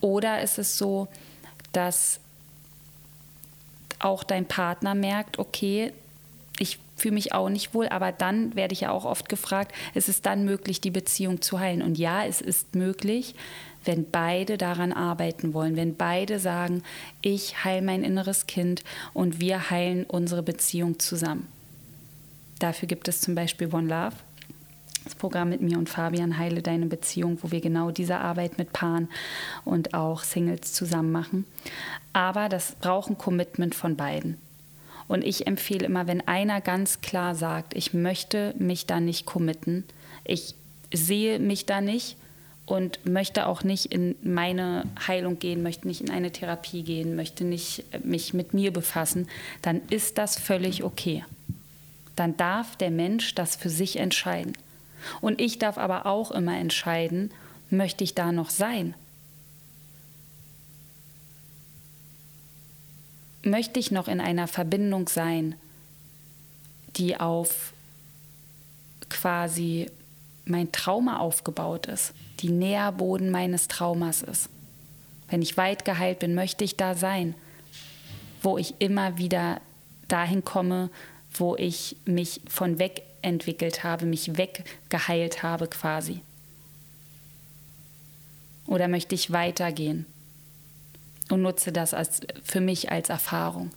Oder 0.00 0.42
ist 0.42 0.58
es 0.58 0.76
so, 0.76 1.06
dass 1.72 2.20
auch 4.00 4.24
dein 4.24 4.46
Partner 4.46 4.94
merkt, 4.94 5.38
okay, 5.38 5.92
ich 6.58 6.78
fühle 6.96 7.14
mich 7.14 7.32
auch 7.32 7.48
nicht 7.48 7.74
wohl, 7.74 7.88
aber 7.88 8.10
dann 8.10 8.56
werde 8.56 8.72
ich 8.72 8.82
ja 8.82 8.90
auch 8.90 9.04
oft 9.04 9.28
gefragt, 9.28 9.72
ist 9.94 10.08
es 10.08 10.20
dann 10.20 10.44
möglich, 10.44 10.80
die 10.80 10.90
Beziehung 10.90 11.40
zu 11.40 11.60
heilen? 11.60 11.82
Und 11.82 11.96
ja, 11.96 12.24
es 12.24 12.40
ist 12.40 12.74
möglich, 12.74 13.36
wenn 13.84 14.10
beide 14.10 14.58
daran 14.58 14.92
arbeiten 14.92 15.54
wollen, 15.54 15.76
wenn 15.76 15.96
beide 15.96 16.38
sagen, 16.38 16.82
ich 17.22 17.64
heile 17.64 17.82
mein 17.82 18.04
inneres 18.04 18.46
Kind 18.46 18.84
und 19.14 19.40
wir 19.40 19.70
heilen 19.70 20.04
unsere 20.04 20.42
Beziehung 20.42 20.98
zusammen. 20.98 21.48
Dafür 22.58 22.88
gibt 22.88 23.08
es 23.08 23.20
zum 23.20 23.34
Beispiel 23.34 23.72
One 23.72 23.88
Love, 23.88 24.16
das 25.04 25.14
Programm 25.14 25.48
mit 25.48 25.62
mir 25.62 25.78
und 25.78 25.88
Fabian 25.88 26.38
Heile 26.38 26.60
deine 26.60 26.86
Beziehung, 26.86 27.38
wo 27.42 27.50
wir 27.50 27.60
genau 27.60 27.90
diese 27.90 28.18
Arbeit 28.18 28.58
mit 28.58 28.72
Paaren 28.72 29.08
und 29.64 29.94
auch 29.94 30.22
Singles 30.22 30.74
zusammen 30.74 31.12
machen. 31.12 31.44
Aber 32.12 32.48
das 32.48 32.72
braucht 32.80 33.10
ein 33.10 33.18
Commitment 33.18 33.74
von 33.74 33.96
beiden. 33.96 34.36
Und 35.06 35.24
ich 35.24 35.46
empfehle 35.46 35.86
immer, 35.86 36.06
wenn 36.06 36.26
einer 36.28 36.60
ganz 36.60 37.00
klar 37.00 37.34
sagt, 37.34 37.74
ich 37.74 37.94
möchte 37.94 38.54
mich 38.58 38.84
da 38.84 39.00
nicht 39.00 39.24
committen, 39.24 39.84
ich 40.24 40.54
sehe 40.92 41.38
mich 41.38 41.64
da 41.64 41.80
nicht 41.80 42.16
und 42.70 43.06
möchte 43.06 43.46
auch 43.46 43.64
nicht 43.64 43.86
in 43.86 44.14
meine 44.22 44.84
Heilung 45.06 45.38
gehen, 45.38 45.62
möchte 45.62 45.88
nicht 45.88 46.02
in 46.02 46.10
eine 46.10 46.30
Therapie 46.30 46.82
gehen, 46.82 47.16
möchte 47.16 47.44
nicht 47.44 47.84
mich 48.04 48.34
mit 48.34 48.52
mir 48.52 48.72
befassen, 48.72 49.26
dann 49.62 49.80
ist 49.88 50.18
das 50.18 50.38
völlig 50.38 50.84
okay. 50.84 51.24
Dann 52.14 52.36
darf 52.36 52.76
der 52.76 52.90
Mensch 52.90 53.34
das 53.34 53.56
für 53.56 53.70
sich 53.70 53.96
entscheiden. 53.96 54.52
Und 55.20 55.40
ich 55.40 55.58
darf 55.58 55.78
aber 55.78 56.06
auch 56.06 56.30
immer 56.30 56.58
entscheiden, 56.58 57.30
möchte 57.70 58.04
ich 58.04 58.14
da 58.14 58.32
noch 58.32 58.50
sein? 58.50 58.94
Möchte 63.42 63.80
ich 63.80 63.90
noch 63.90 64.08
in 64.08 64.20
einer 64.20 64.48
Verbindung 64.48 65.08
sein, 65.08 65.54
die 66.96 67.18
auf 67.18 67.72
quasi 69.08 69.90
mein 70.44 70.72
Trauma 70.72 71.18
aufgebaut 71.18 71.86
ist, 71.86 72.12
die 72.40 72.50
Nährboden 72.50 73.30
meines 73.30 73.68
Traumas 73.68 74.22
ist. 74.22 74.48
Wenn 75.28 75.42
ich 75.42 75.56
weit 75.56 75.84
geheilt 75.84 76.20
bin, 76.20 76.34
möchte 76.34 76.64
ich 76.64 76.76
da 76.76 76.94
sein, 76.94 77.34
wo 78.42 78.58
ich 78.58 78.74
immer 78.78 79.18
wieder 79.18 79.60
dahin 80.08 80.44
komme, 80.44 80.90
wo 81.32 81.56
ich 81.56 81.96
mich 82.04 82.40
von 82.48 82.78
weg 82.78 83.02
entwickelt 83.22 83.84
habe, 83.84 84.06
mich 84.06 84.36
weggeheilt 84.36 85.42
habe 85.42 85.66
quasi. 85.66 86.20
Oder 88.66 88.88
möchte 88.88 89.14
ich 89.14 89.32
weitergehen 89.32 90.06
und 91.30 91.42
nutze 91.42 91.72
das 91.72 91.94
als, 91.94 92.20
für 92.42 92.60
mich 92.60 92.90
als 92.90 93.08
Erfahrung? 93.08 93.70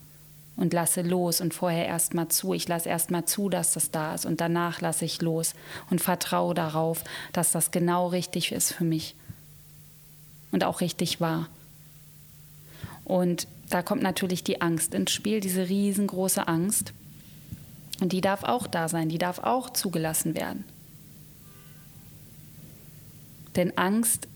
Und 0.55 0.73
lasse 0.73 1.01
los 1.01 1.41
und 1.41 1.53
vorher 1.53 1.87
erstmal 1.87 2.27
zu. 2.27 2.53
Ich 2.53 2.67
lasse 2.67 2.89
erstmal 2.89 3.25
zu, 3.25 3.49
dass 3.49 3.73
das 3.73 3.91
da 3.91 4.13
ist 4.13 4.25
und 4.25 4.41
danach 4.41 4.81
lasse 4.81 5.05
ich 5.05 5.21
los 5.21 5.53
und 5.89 6.01
vertraue 6.01 6.53
darauf, 6.53 7.03
dass 7.33 7.51
das 7.51 7.71
genau 7.71 8.07
richtig 8.07 8.51
ist 8.51 8.73
für 8.73 8.83
mich 8.83 9.15
und 10.51 10.63
auch 10.63 10.81
richtig 10.81 11.21
war. 11.21 11.47
Und 13.05 13.47
da 13.69 13.81
kommt 13.81 14.03
natürlich 14.03 14.43
die 14.43 14.61
Angst 14.61 14.93
ins 14.93 15.11
Spiel, 15.11 15.39
diese 15.39 15.67
riesengroße 15.67 16.47
Angst. 16.47 16.93
Und 17.99 18.13
die 18.13 18.21
darf 18.21 18.43
auch 18.43 18.67
da 18.67 18.89
sein, 18.89 19.09
die 19.09 19.17
darf 19.17 19.39
auch 19.39 19.69
zugelassen 19.69 20.35
werden. 20.35 20.65
Denn 23.55 23.77
Angst 23.77 24.27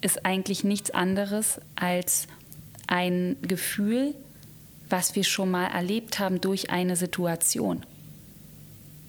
ist 0.00 0.24
eigentlich 0.26 0.64
nichts 0.64 0.90
anderes 0.90 1.60
als 1.74 2.26
ein 2.86 3.36
Gefühl, 3.42 4.14
was 4.92 5.14
wir 5.14 5.24
schon 5.24 5.50
mal 5.50 5.66
erlebt 5.66 6.18
haben 6.18 6.40
durch 6.40 6.70
eine 6.70 6.96
Situation. 6.96 7.84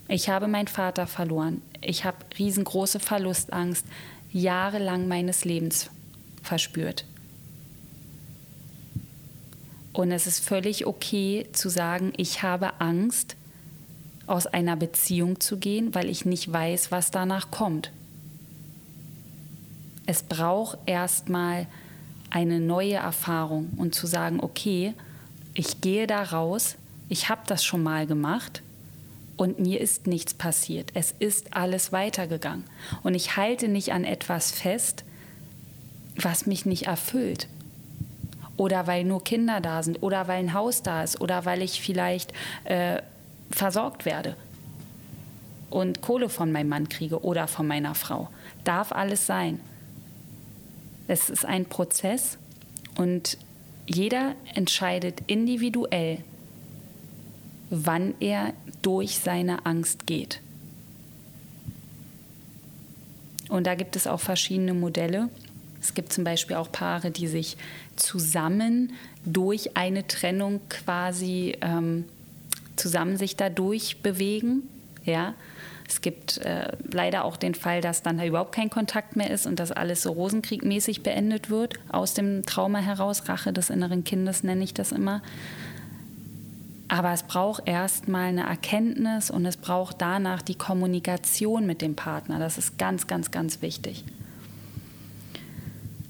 Ich 0.08 0.28
habe 0.30 0.48
meinen 0.48 0.68
Vater 0.68 1.06
verloren. 1.06 1.62
Ich 1.80 2.04
habe 2.04 2.16
riesengroße 2.38 3.00
Verlustangst 3.00 3.86
jahrelang 4.32 5.06
meines 5.06 5.44
Lebens 5.44 5.90
verspürt. 6.42 7.04
Und 9.92 10.10
es 10.10 10.26
ist 10.26 10.40
völlig 10.40 10.86
okay 10.86 11.46
zu 11.52 11.68
sagen, 11.68 12.12
ich 12.16 12.42
habe 12.42 12.80
Angst, 12.80 13.36
aus 14.26 14.46
einer 14.46 14.74
Beziehung 14.76 15.38
zu 15.38 15.58
gehen, 15.58 15.94
weil 15.94 16.08
ich 16.08 16.24
nicht 16.24 16.50
weiß, 16.50 16.90
was 16.90 17.10
danach 17.10 17.50
kommt. 17.50 17.92
Es 20.06 20.22
braucht 20.22 20.78
erstmal 20.86 21.66
eine 22.30 22.58
neue 22.58 22.94
Erfahrung 22.94 23.70
und 23.76 23.94
zu 23.94 24.06
sagen, 24.06 24.40
okay, 24.40 24.94
ich 25.54 25.80
gehe 25.80 26.06
da 26.06 26.22
raus, 26.22 26.76
ich 27.08 27.28
habe 27.28 27.42
das 27.46 27.64
schon 27.64 27.82
mal 27.82 28.06
gemacht 28.06 28.62
und 29.36 29.58
mir 29.58 29.80
ist 29.80 30.06
nichts 30.06 30.34
passiert. 30.34 30.90
Es 30.94 31.14
ist 31.18 31.56
alles 31.56 31.92
weitergegangen. 31.92 32.64
Und 33.02 33.14
ich 33.14 33.36
halte 33.36 33.68
nicht 33.68 33.92
an 33.92 34.04
etwas 34.04 34.50
fest, 34.50 35.04
was 36.16 36.46
mich 36.46 36.66
nicht 36.66 36.86
erfüllt. 36.86 37.48
Oder 38.56 38.86
weil 38.86 39.04
nur 39.04 39.24
Kinder 39.24 39.60
da 39.60 39.82
sind, 39.82 40.02
oder 40.02 40.28
weil 40.28 40.38
ein 40.38 40.54
Haus 40.54 40.82
da 40.82 41.02
ist, 41.02 41.20
oder 41.20 41.44
weil 41.44 41.62
ich 41.62 41.80
vielleicht 41.80 42.32
äh, 42.64 43.02
versorgt 43.50 44.04
werde 44.04 44.36
und 45.70 46.02
Kohle 46.02 46.28
von 46.28 46.52
meinem 46.52 46.68
Mann 46.68 46.88
kriege 46.88 47.24
oder 47.24 47.48
von 47.48 47.66
meiner 47.66 47.96
Frau. 47.96 48.28
Darf 48.62 48.92
alles 48.92 49.26
sein. 49.26 49.60
Es 51.08 51.28
ist 51.28 51.44
ein 51.44 51.66
Prozess 51.66 52.38
und 52.96 53.36
jeder 53.86 54.34
entscheidet 54.54 55.22
individuell, 55.26 56.18
wann 57.70 58.14
er 58.20 58.52
durch 58.82 59.18
seine 59.18 59.66
Angst 59.66 60.06
geht. 60.06 60.40
Und 63.48 63.66
da 63.66 63.74
gibt 63.74 63.96
es 63.96 64.06
auch 64.06 64.20
verschiedene 64.20 64.74
Modelle. 64.74 65.28
Es 65.80 65.94
gibt 65.94 66.12
zum 66.12 66.24
Beispiel 66.24 66.56
auch 66.56 66.72
Paare, 66.72 67.10
die 67.10 67.26
sich 67.26 67.56
zusammen 67.96 68.92
durch 69.24 69.76
eine 69.76 70.06
Trennung 70.06 70.60
quasi 70.68 71.56
ähm, 71.60 72.04
zusammen 72.76 73.16
sich 73.16 73.36
dadurch 73.36 73.98
bewegen. 73.98 74.62
Ja, 75.04 75.34
es 75.86 76.00
gibt 76.00 76.38
äh, 76.38 76.72
leider 76.90 77.24
auch 77.24 77.36
den 77.36 77.54
Fall, 77.54 77.80
dass 77.80 78.02
dann 78.02 78.18
da 78.18 78.24
überhaupt 78.24 78.54
kein 78.54 78.70
Kontakt 78.70 79.16
mehr 79.16 79.30
ist 79.30 79.46
und 79.46 79.60
dass 79.60 79.70
alles 79.70 80.02
so 80.02 80.12
rosenkriegmäßig 80.12 81.02
beendet 81.02 81.50
wird, 81.50 81.74
aus 81.90 82.14
dem 82.14 82.44
Trauma 82.46 82.78
heraus. 82.78 83.28
Rache 83.28 83.52
des 83.52 83.70
inneren 83.70 84.04
Kindes 84.04 84.42
nenne 84.42 84.64
ich 84.64 84.74
das 84.74 84.92
immer. 84.92 85.22
Aber 86.88 87.12
es 87.12 87.22
braucht 87.22 87.66
erstmal 87.66 88.28
eine 88.28 88.46
Erkenntnis 88.46 89.30
und 89.30 89.44
es 89.46 89.56
braucht 89.56 90.00
danach 90.00 90.42
die 90.42 90.54
Kommunikation 90.54 91.66
mit 91.66 91.82
dem 91.82 91.96
Partner. 91.96 92.38
Das 92.38 92.58
ist 92.58 92.78
ganz, 92.78 93.06
ganz, 93.06 93.30
ganz 93.30 93.62
wichtig. 93.62 94.04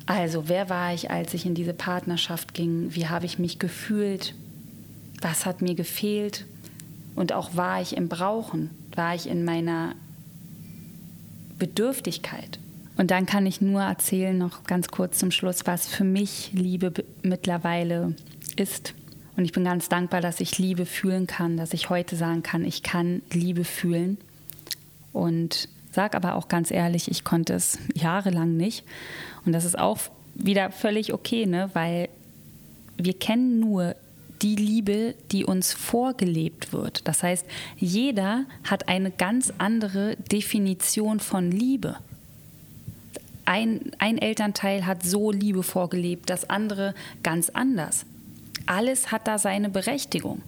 Also, 0.07 0.49
wer 0.49 0.69
war 0.69 0.93
ich, 0.93 1.11
als 1.11 1.33
ich 1.33 1.47
in 1.47 1.55
diese 1.55 1.73
Partnerschaft 1.73 2.55
ging? 2.55 2.95
Wie 2.95 3.09
habe 3.09 3.25
ich 3.25 3.39
mich 3.39 3.59
gefühlt? 3.59 4.35
Was 5.23 5.47
hat 5.47 5.63
mir 5.63 5.75
gefehlt? 5.75 6.45
Und 7.17 7.33
auch 7.33 7.57
war 7.57 7.81
ich 7.81 7.97
im 7.97 8.09
Brauchen? 8.09 8.71
War 8.97 9.15
ich 9.15 9.29
in 9.29 9.45
meiner 9.45 9.95
Bedürftigkeit. 11.59 12.59
Und 12.97 13.11
dann 13.11 13.27
kann 13.27 13.47
ich 13.47 13.61
nur 13.61 13.83
erzählen, 13.83 14.37
noch 14.37 14.65
ganz 14.65 14.89
kurz 14.89 15.19
zum 15.19 15.31
Schluss, 15.31 15.67
was 15.67 15.87
für 15.87 16.05
mich 16.05 16.51
Liebe 16.53 16.93
mittlerweile 17.23 18.15
ist. 18.57 18.95
Und 19.37 19.45
ich 19.45 19.53
bin 19.53 19.65
ganz 19.65 19.89
dankbar, 19.89 20.21
dass 20.21 20.41
ich 20.41 20.59
Liebe 20.59 20.87
fühlen 20.87 21.27
kann, 21.27 21.57
dass 21.57 21.73
ich 21.73 21.91
heute 21.91 22.15
sagen 22.15 22.43
kann, 22.45 22.65
ich 22.65 22.83
kann 22.83 23.23
Liebe 23.33 23.65
fühlen. 23.65 24.19
Und 25.13 25.69
sage 25.91 26.17
aber 26.17 26.37
auch 26.37 26.49
ganz 26.49 26.71
ehrlich, 26.71 27.11
ich 27.11 27.25
konnte 27.25 27.55
es 27.55 27.79
jahrelang 27.95 28.57
nicht. 28.57 28.85
Und 29.45 29.53
das 29.53 29.65
ist 29.65 29.79
auch 29.79 29.99
wieder 30.35 30.71
völlig 30.71 31.13
okay, 31.13 31.47
ne? 31.47 31.71
weil 31.73 32.09
wir 32.97 33.15
kennen 33.15 33.59
nur 33.61 33.97
die 34.43 34.57
Liebe, 34.57 35.15
die 35.33 35.45
uns 35.45 35.73
vorgelebt 35.73 36.73
wird. 36.73 37.07
Das 37.07 37.23
heißt, 37.23 37.47
jeder 37.77 38.45
hat 38.65 38.89
eine 38.89 39.11
ganz 39.11 39.53
andere 39.59 40.17
Definition 40.17 41.21
von 41.21 41.51
Liebe. 41.51 41.97
Ein, 43.45 43.93
ein 43.99 44.19
Elternteil 44.19 44.87
hat 44.87 45.03
so 45.03 45.31
Liebe 45.31 45.63
vorgelebt, 45.63 46.31
das 46.31 46.49
andere 46.49 46.95
ganz 47.23 47.51
anders. 47.51 48.07
Alles 48.67 49.13
hat 49.13 49.27
da 49.27 49.39
seine 49.39 49.69
Berechtigung. 49.69 50.43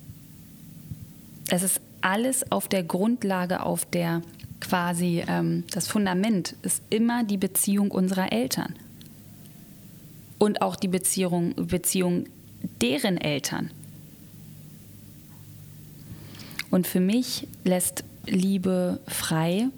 Es 1.48 1.62
ist 1.62 1.80
alles 2.00 2.50
auf 2.50 2.68
der 2.68 2.82
Grundlage, 2.82 3.62
auf 3.62 3.84
der 3.84 4.22
quasi 4.60 5.22
ähm, 5.26 5.64
das 5.70 5.88
Fundament 5.88 6.56
ist 6.62 6.82
immer 6.90 7.24
die 7.24 7.36
Beziehung 7.36 7.90
unserer 7.90 8.32
Eltern. 8.32 8.74
Und 10.38 10.62
auch 10.62 10.76
die 10.76 10.88
Beziehung, 10.88 11.54
Beziehung 11.56 12.26
deren 12.80 13.18
Eltern. 13.18 13.70
Und 16.70 16.86
für 16.86 17.00
mich 17.00 17.46
lässt 17.64 18.04
Liebe 18.26 19.00
frei, 19.06 19.68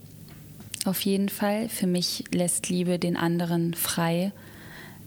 auf 0.85 1.03
jeden 1.03 1.29
Fall. 1.29 1.69
Für 1.69 1.87
mich 1.87 2.25
lässt 2.33 2.69
Liebe 2.69 2.99
den 2.99 3.17
anderen 3.17 3.75
frei. 3.75 4.33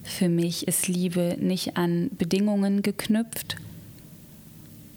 Für 0.04 0.30
mich 0.30 0.68
ist 0.68 0.88
Liebe 0.88 1.38
nicht 1.40 1.78
an 1.78 2.10
Bedingungen 2.18 2.82
geknüpft. 2.82 3.58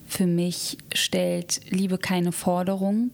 Für 0.07 0.27
mich 0.27 0.77
stellt 0.93 1.61
Liebe 1.69 1.97
keine 1.97 2.31
Forderung, 2.31 3.11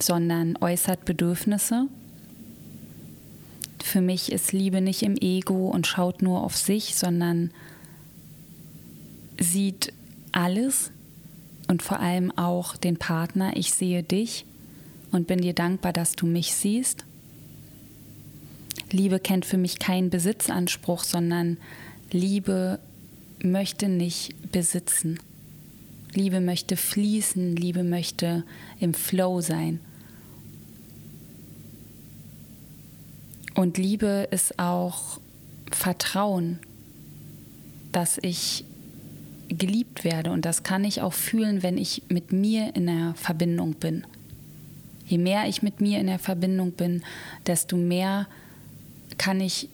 sondern 0.00 0.56
äußert 0.60 1.04
Bedürfnisse. 1.04 1.86
Für 3.82 4.00
mich 4.00 4.32
ist 4.32 4.52
Liebe 4.52 4.80
nicht 4.80 5.02
im 5.02 5.16
Ego 5.16 5.68
und 5.68 5.86
schaut 5.86 6.20
nur 6.20 6.42
auf 6.42 6.56
sich, 6.56 6.96
sondern 6.96 7.52
sieht 9.38 9.92
alles 10.32 10.90
und 11.68 11.82
vor 11.82 12.00
allem 12.00 12.36
auch 12.36 12.76
den 12.76 12.96
Partner. 12.96 13.56
Ich 13.56 13.72
sehe 13.72 14.02
dich 14.02 14.44
und 15.10 15.26
bin 15.26 15.40
dir 15.40 15.54
dankbar, 15.54 15.92
dass 15.92 16.16
du 16.16 16.26
mich 16.26 16.54
siehst. 16.54 17.04
Liebe 18.90 19.18
kennt 19.18 19.44
für 19.44 19.56
mich 19.56 19.78
keinen 19.78 20.10
Besitzanspruch, 20.10 21.04
sondern 21.04 21.56
Liebe 22.10 22.78
möchte 23.42 23.88
nicht 23.88 24.52
besitzen. 24.52 25.18
Liebe 26.14 26.40
möchte 26.40 26.76
fließen, 26.76 27.56
Liebe 27.56 27.82
möchte 27.82 28.44
im 28.80 28.94
Flow 28.94 29.40
sein. 29.40 29.80
Und 33.54 33.78
Liebe 33.78 34.28
ist 34.30 34.58
auch 34.58 35.18
Vertrauen, 35.72 36.58
dass 37.90 38.18
ich 38.22 38.65
geliebt 39.58 40.04
werde. 40.04 40.30
Und 40.30 40.44
das 40.44 40.62
kann 40.62 40.84
ich 40.84 41.00
auch 41.00 41.12
fühlen, 41.12 41.62
wenn 41.62 41.78
ich 41.78 42.02
mit 42.08 42.32
mir 42.32 42.74
in 42.74 42.86
der 42.86 43.14
Verbindung 43.16 43.74
bin. 43.74 44.06
Je 45.06 45.18
mehr 45.18 45.48
ich 45.48 45.62
mit 45.62 45.80
mir 45.80 46.00
in 46.00 46.06
der 46.06 46.18
Verbindung 46.18 46.72
bin, 46.72 47.02
desto 47.46 47.76
mehr 47.76 48.26
kann 49.18 49.40
ich 49.40 49.68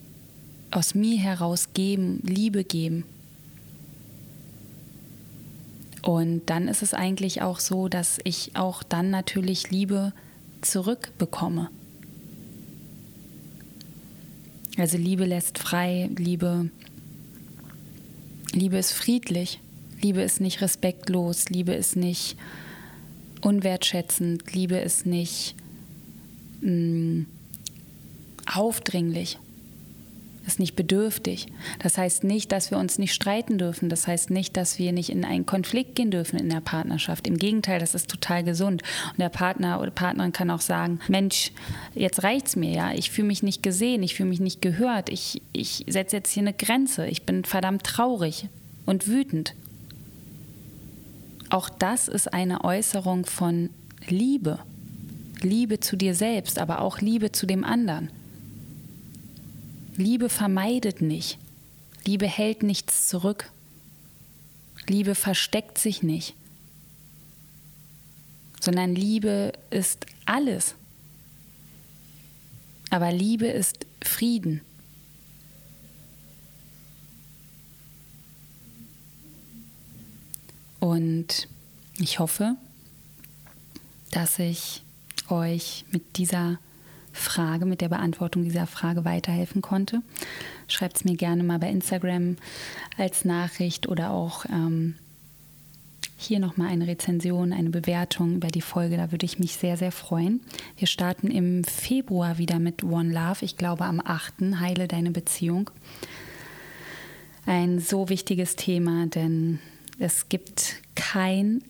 aus 0.70 0.94
mir 0.94 1.18
heraus 1.18 1.68
geben, 1.74 2.20
Liebe 2.22 2.64
geben. 2.64 3.04
Und 6.02 6.42
dann 6.46 6.68
ist 6.68 6.82
es 6.82 6.94
eigentlich 6.94 7.42
auch 7.42 7.60
so, 7.60 7.88
dass 7.88 8.18
ich 8.24 8.56
auch 8.56 8.82
dann 8.82 9.10
natürlich 9.10 9.70
Liebe 9.70 10.12
zurückbekomme. 10.60 11.70
Also 14.78 14.96
Liebe 14.96 15.26
lässt 15.26 15.58
frei, 15.58 16.10
Liebe, 16.16 16.70
Liebe 18.52 18.78
ist 18.78 18.92
friedlich, 18.92 19.60
Liebe 20.02 20.22
ist 20.22 20.40
nicht 20.40 20.60
respektlos, 20.60 21.48
Liebe 21.48 21.72
ist 21.72 21.96
nicht 21.96 22.36
unwertschätzend, 23.40 24.52
Liebe 24.52 24.76
ist 24.76 25.06
nicht 25.06 25.54
mh, 26.60 26.70
mm, 26.70 27.26
aufdringlich 28.54 29.38
ist 30.46 30.58
nicht 30.58 30.74
bedürftig. 30.74 31.46
Das 31.78 31.98
heißt 31.98 32.24
nicht, 32.24 32.52
dass 32.52 32.70
wir 32.70 32.78
uns 32.78 32.98
nicht 32.98 33.14
streiten 33.14 33.58
dürfen. 33.58 33.88
Das 33.88 34.06
heißt 34.06 34.30
nicht, 34.30 34.56
dass 34.56 34.78
wir 34.78 34.92
nicht 34.92 35.10
in 35.10 35.24
einen 35.24 35.46
Konflikt 35.46 35.94
gehen 35.94 36.10
dürfen 36.10 36.38
in 36.38 36.50
der 36.50 36.60
Partnerschaft. 36.60 37.26
Im 37.26 37.38
Gegenteil, 37.38 37.78
das 37.78 37.94
ist 37.94 38.10
total 38.10 38.42
gesund. 38.42 38.82
Und 39.12 39.20
der 39.20 39.28
Partner 39.28 39.80
oder 39.80 39.90
Partnerin 39.90 40.32
kann 40.32 40.50
auch 40.50 40.60
sagen, 40.60 41.00
Mensch, 41.08 41.52
jetzt 41.94 42.22
reicht's 42.22 42.56
mir, 42.56 42.70
ja. 42.70 42.92
Ich 42.92 43.10
fühle 43.10 43.28
mich 43.28 43.42
nicht 43.42 43.62
gesehen, 43.62 44.02
ich 44.02 44.14
fühle 44.14 44.30
mich 44.30 44.40
nicht 44.40 44.62
gehört. 44.62 45.10
Ich, 45.10 45.42
ich 45.52 45.84
setze 45.88 46.16
jetzt 46.16 46.32
hier 46.32 46.42
eine 46.42 46.54
Grenze. 46.54 47.06
Ich 47.06 47.22
bin 47.22 47.44
verdammt 47.44 47.84
traurig 47.84 48.48
und 48.84 49.06
wütend. 49.06 49.54
Auch 51.52 51.68
das 51.68 52.08
ist 52.08 52.32
eine 52.32 52.64
Äußerung 52.64 53.26
von 53.26 53.68
Liebe. 54.08 54.58
Liebe 55.42 55.80
zu 55.80 55.96
dir 55.96 56.14
selbst, 56.14 56.58
aber 56.58 56.80
auch 56.80 57.00
Liebe 57.00 57.30
zu 57.30 57.44
dem 57.44 57.62
anderen. 57.62 58.10
Liebe 59.94 60.30
vermeidet 60.30 61.02
nicht. 61.02 61.36
Liebe 62.06 62.26
hält 62.26 62.62
nichts 62.62 63.06
zurück. 63.06 63.50
Liebe 64.86 65.14
versteckt 65.14 65.76
sich 65.76 66.02
nicht. 66.02 66.32
Sondern 68.58 68.94
Liebe 68.94 69.52
ist 69.68 70.06
alles. 70.24 70.74
Aber 72.88 73.12
Liebe 73.12 73.48
ist 73.48 73.84
Frieden. 74.02 74.62
Und 80.82 81.46
ich 82.00 82.18
hoffe, 82.18 82.56
dass 84.10 84.40
ich 84.40 84.82
euch 85.28 85.84
mit 85.92 86.16
dieser 86.16 86.58
Frage, 87.12 87.66
mit 87.66 87.80
der 87.80 87.88
Beantwortung 87.88 88.42
dieser 88.42 88.66
Frage 88.66 89.04
weiterhelfen 89.04 89.62
konnte. 89.62 90.02
Schreibt 90.66 90.96
es 90.96 91.04
mir 91.04 91.14
gerne 91.14 91.44
mal 91.44 91.60
bei 91.60 91.70
Instagram 91.70 92.36
als 92.98 93.24
Nachricht 93.24 93.86
oder 93.86 94.10
auch 94.10 94.44
ähm, 94.46 94.96
hier 96.16 96.40
nochmal 96.40 96.70
eine 96.70 96.88
Rezension, 96.88 97.52
eine 97.52 97.70
Bewertung 97.70 98.34
über 98.34 98.48
die 98.48 98.60
Folge. 98.60 98.96
Da 98.96 99.12
würde 99.12 99.24
ich 99.24 99.38
mich 99.38 99.54
sehr, 99.54 99.76
sehr 99.76 99.92
freuen. 99.92 100.40
Wir 100.78 100.88
starten 100.88 101.30
im 101.30 101.62
Februar 101.62 102.38
wieder 102.38 102.58
mit 102.58 102.82
One 102.82 103.12
Love. 103.12 103.44
Ich 103.44 103.56
glaube 103.56 103.84
am 103.84 104.00
8. 104.04 104.58
Heile 104.58 104.88
deine 104.88 105.12
Beziehung. 105.12 105.70
Ein 107.46 107.78
so 107.78 108.08
wichtiges 108.08 108.56
Thema, 108.56 109.06
denn 109.06 109.60
es 109.98 110.28
gibt 110.28 110.76
keinen 110.94 111.64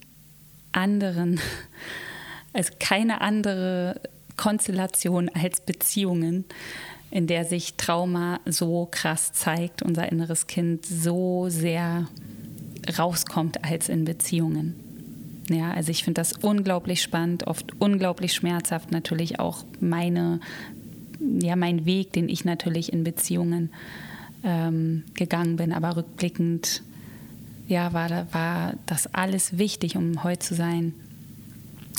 anderen, 0.72 1.40
also 2.52 2.72
keine 2.78 3.20
andere 3.20 4.00
Konstellation 4.36 5.28
als 5.28 5.60
Beziehungen, 5.60 6.44
in 7.10 7.26
der 7.26 7.44
sich 7.44 7.74
Trauma 7.74 8.40
so 8.46 8.88
krass 8.90 9.32
zeigt, 9.32 9.82
unser 9.82 10.10
inneres 10.10 10.46
Kind 10.46 10.86
so 10.86 11.48
sehr 11.48 12.08
rauskommt 12.98 13.64
als 13.64 13.88
in 13.88 14.04
Beziehungen. 14.04 14.74
Ja, 15.50 15.72
also 15.72 15.90
ich 15.90 16.04
finde 16.04 16.20
das 16.20 16.32
unglaublich 16.32 17.02
spannend, 17.02 17.46
oft 17.46 17.80
unglaublich 17.80 18.32
schmerzhaft 18.32 18.90
natürlich 18.92 19.38
auch 19.38 19.64
meine, 19.80 20.40
ja, 21.20 21.56
mein 21.56 21.84
Weg, 21.84 22.12
den 22.12 22.28
ich 22.28 22.44
natürlich 22.44 22.92
in 22.92 23.04
Beziehungen 23.04 23.70
ähm, 24.44 25.04
gegangen 25.14 25.56
bin, 25.56 25.72
aber 25.72 25.96
rückblickend 25.96 26.82
ja, 27.68 27.92
war, 27.92 28.32
war 28.32 28.74
das 28.86 29.12
alles 29.14 29.58
wichtig, 29.58 29.96
um 29.96 30.24
heute 30.24 30.40
zu 30.40 30.54
sein, 30.54 30.94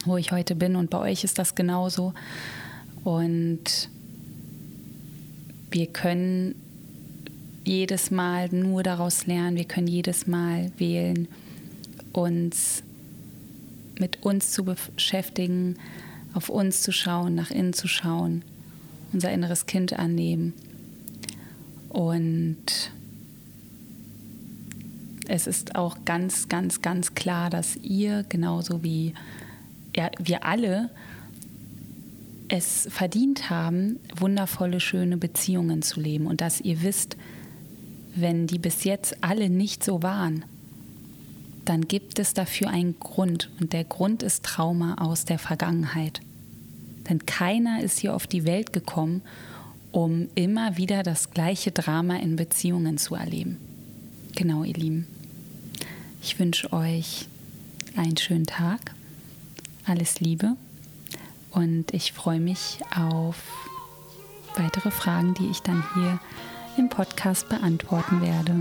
wo 0.06 0.18
ich 0.18 0.32
heute 0.32 0.56
bin. 0.56 0.76
Und 0.76 0.90
bei 0.90 1.00
euch 1.00 1.24
ist 1.24 1.40
das 1.40 1.56
genauso. 1.56 2.14
Und 3.04 3.90
wir 5.72 5.88
können 5.88 6.56
jedes 7.66 8.12
Mal 8.12 8.50
nur 8.50 8.84
daraus 8.84 9.26
lernen, 9.26 9.58
wir 9.58 9.66
können 9.66 9.88
jedes 9.88 10.28
Mal 10.28 10.72
wählen, 10.78 11.28
uns 12.12 12.84
mit 14.00 14.24
uns 14.24 14.52
zu 14.52 14.66
beschäftigen, 14.66 15.78
auf 16.34 16.50
uns 16.50 16.82
zu 16.82 16.92
schauen, 16.92 17.36
nach 17.36 17.52
innen 17.52 17.74
zu 17.74 17.88
schauen, 17.88 18.44
unser 19.14 19.32
inneres 19.32 19.66
Kind 19.66 19.94
annehmen. 19.94 20.54
Und 21.90 22.92
es 25.28 25.48
ist 25.48 25.76
auch 25.76 26.06
ganz, 26.06 26.50
ganz, 26.50 26.82
ganz 26.82 27.16
klar, 27.16 27.50
dass 27.50 27.76
ihr 27.78 28.24
genauso 28.28 28.84
wie 28.84 29.14
ja, 29.96 30.10
wir 30.20 30.46
alle 30.46 30.90
es 32.50 32.88
verdient 32.90 33.50
haben, 33.50 34.00
wundervolle, 34.16 34.80
schöne 34.80 35.18
Beziehungen 35.18 35.82
zu 35.82 36.00
leben 36.00 36.28
und 36.28 36.42
dass 36.42 36.62
ihr 36.62 36.84
wisst, 36.84 37.18
wenn 38.16 38.48
die 38.48 38.60
bis 38.60 38.84
jetzt 38.84 39.24
alle 39.24 39.50
nicht 39.50 39.84
so 39.84 40.04
waren, 40.04 40.46
dann 41.66 41.88
gibt 41.88 42.20
es 42.20 42.34
dafür 42.34 42.70
einen 42.70 43.00
Grund 43.00 43.50
und 43.60 43.74
der 43.74 43.86
Grund 43.86 44.22
ist 44.22 44.44
Trauma 44.44 44.96
aus 44.96 45.26
der 45.26 45.40
Vergangenheit. 45.40 46.22
Denn 47.10 47.26
keiner 47.26 47.82
ist 47.82 48.00
hier 48.00 48.14
auf 48.14 48.28
die 48.28 48.46
Welt 48.46 48.74
gekommen, 48.74 49.22
um 49.92 50.28
immer 50.36 50.78
wieder 50.78 51.04
das 51.04 51.32
gleiche 51.32 51.72
Drama 51.72 52.18
in 52.18 52.36
Beziehungen 52.36 52.98
zu 52.98 53.16
erleben. 53.16 53.58
Genau, 54.36 54.64
ihr 54.64 54.74
Lieben. 54.74 55.08
Ich 56.22 56.40
wünsche 56.40 56.74
euch 56.74 57.28
einen 57.96 58.18
schönen 58.18 58.46
Tag 58.46 58.94
alles 59.86 60.20
Liebe 60.20 60.56
und 61.52 61.94
ich 61.94 62.14
freue 62.14 62.40
mich 62.40 62.80
auf 62.96 63.36
weitere 64.56 64.92
Fragen, 64.92 65.34
die 65.36 65.48
ich 65.48 65.62
dann 65.62 65.84
hier 65.94 66.20
im 66.78 66.90
Podcast 66.90 67.50
beantworten 67.50 68.22
werde. 68.22 68.56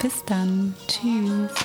Bis 0.00 0.24
dann. 0.24 0.74
Tschüss. 0.86 1.61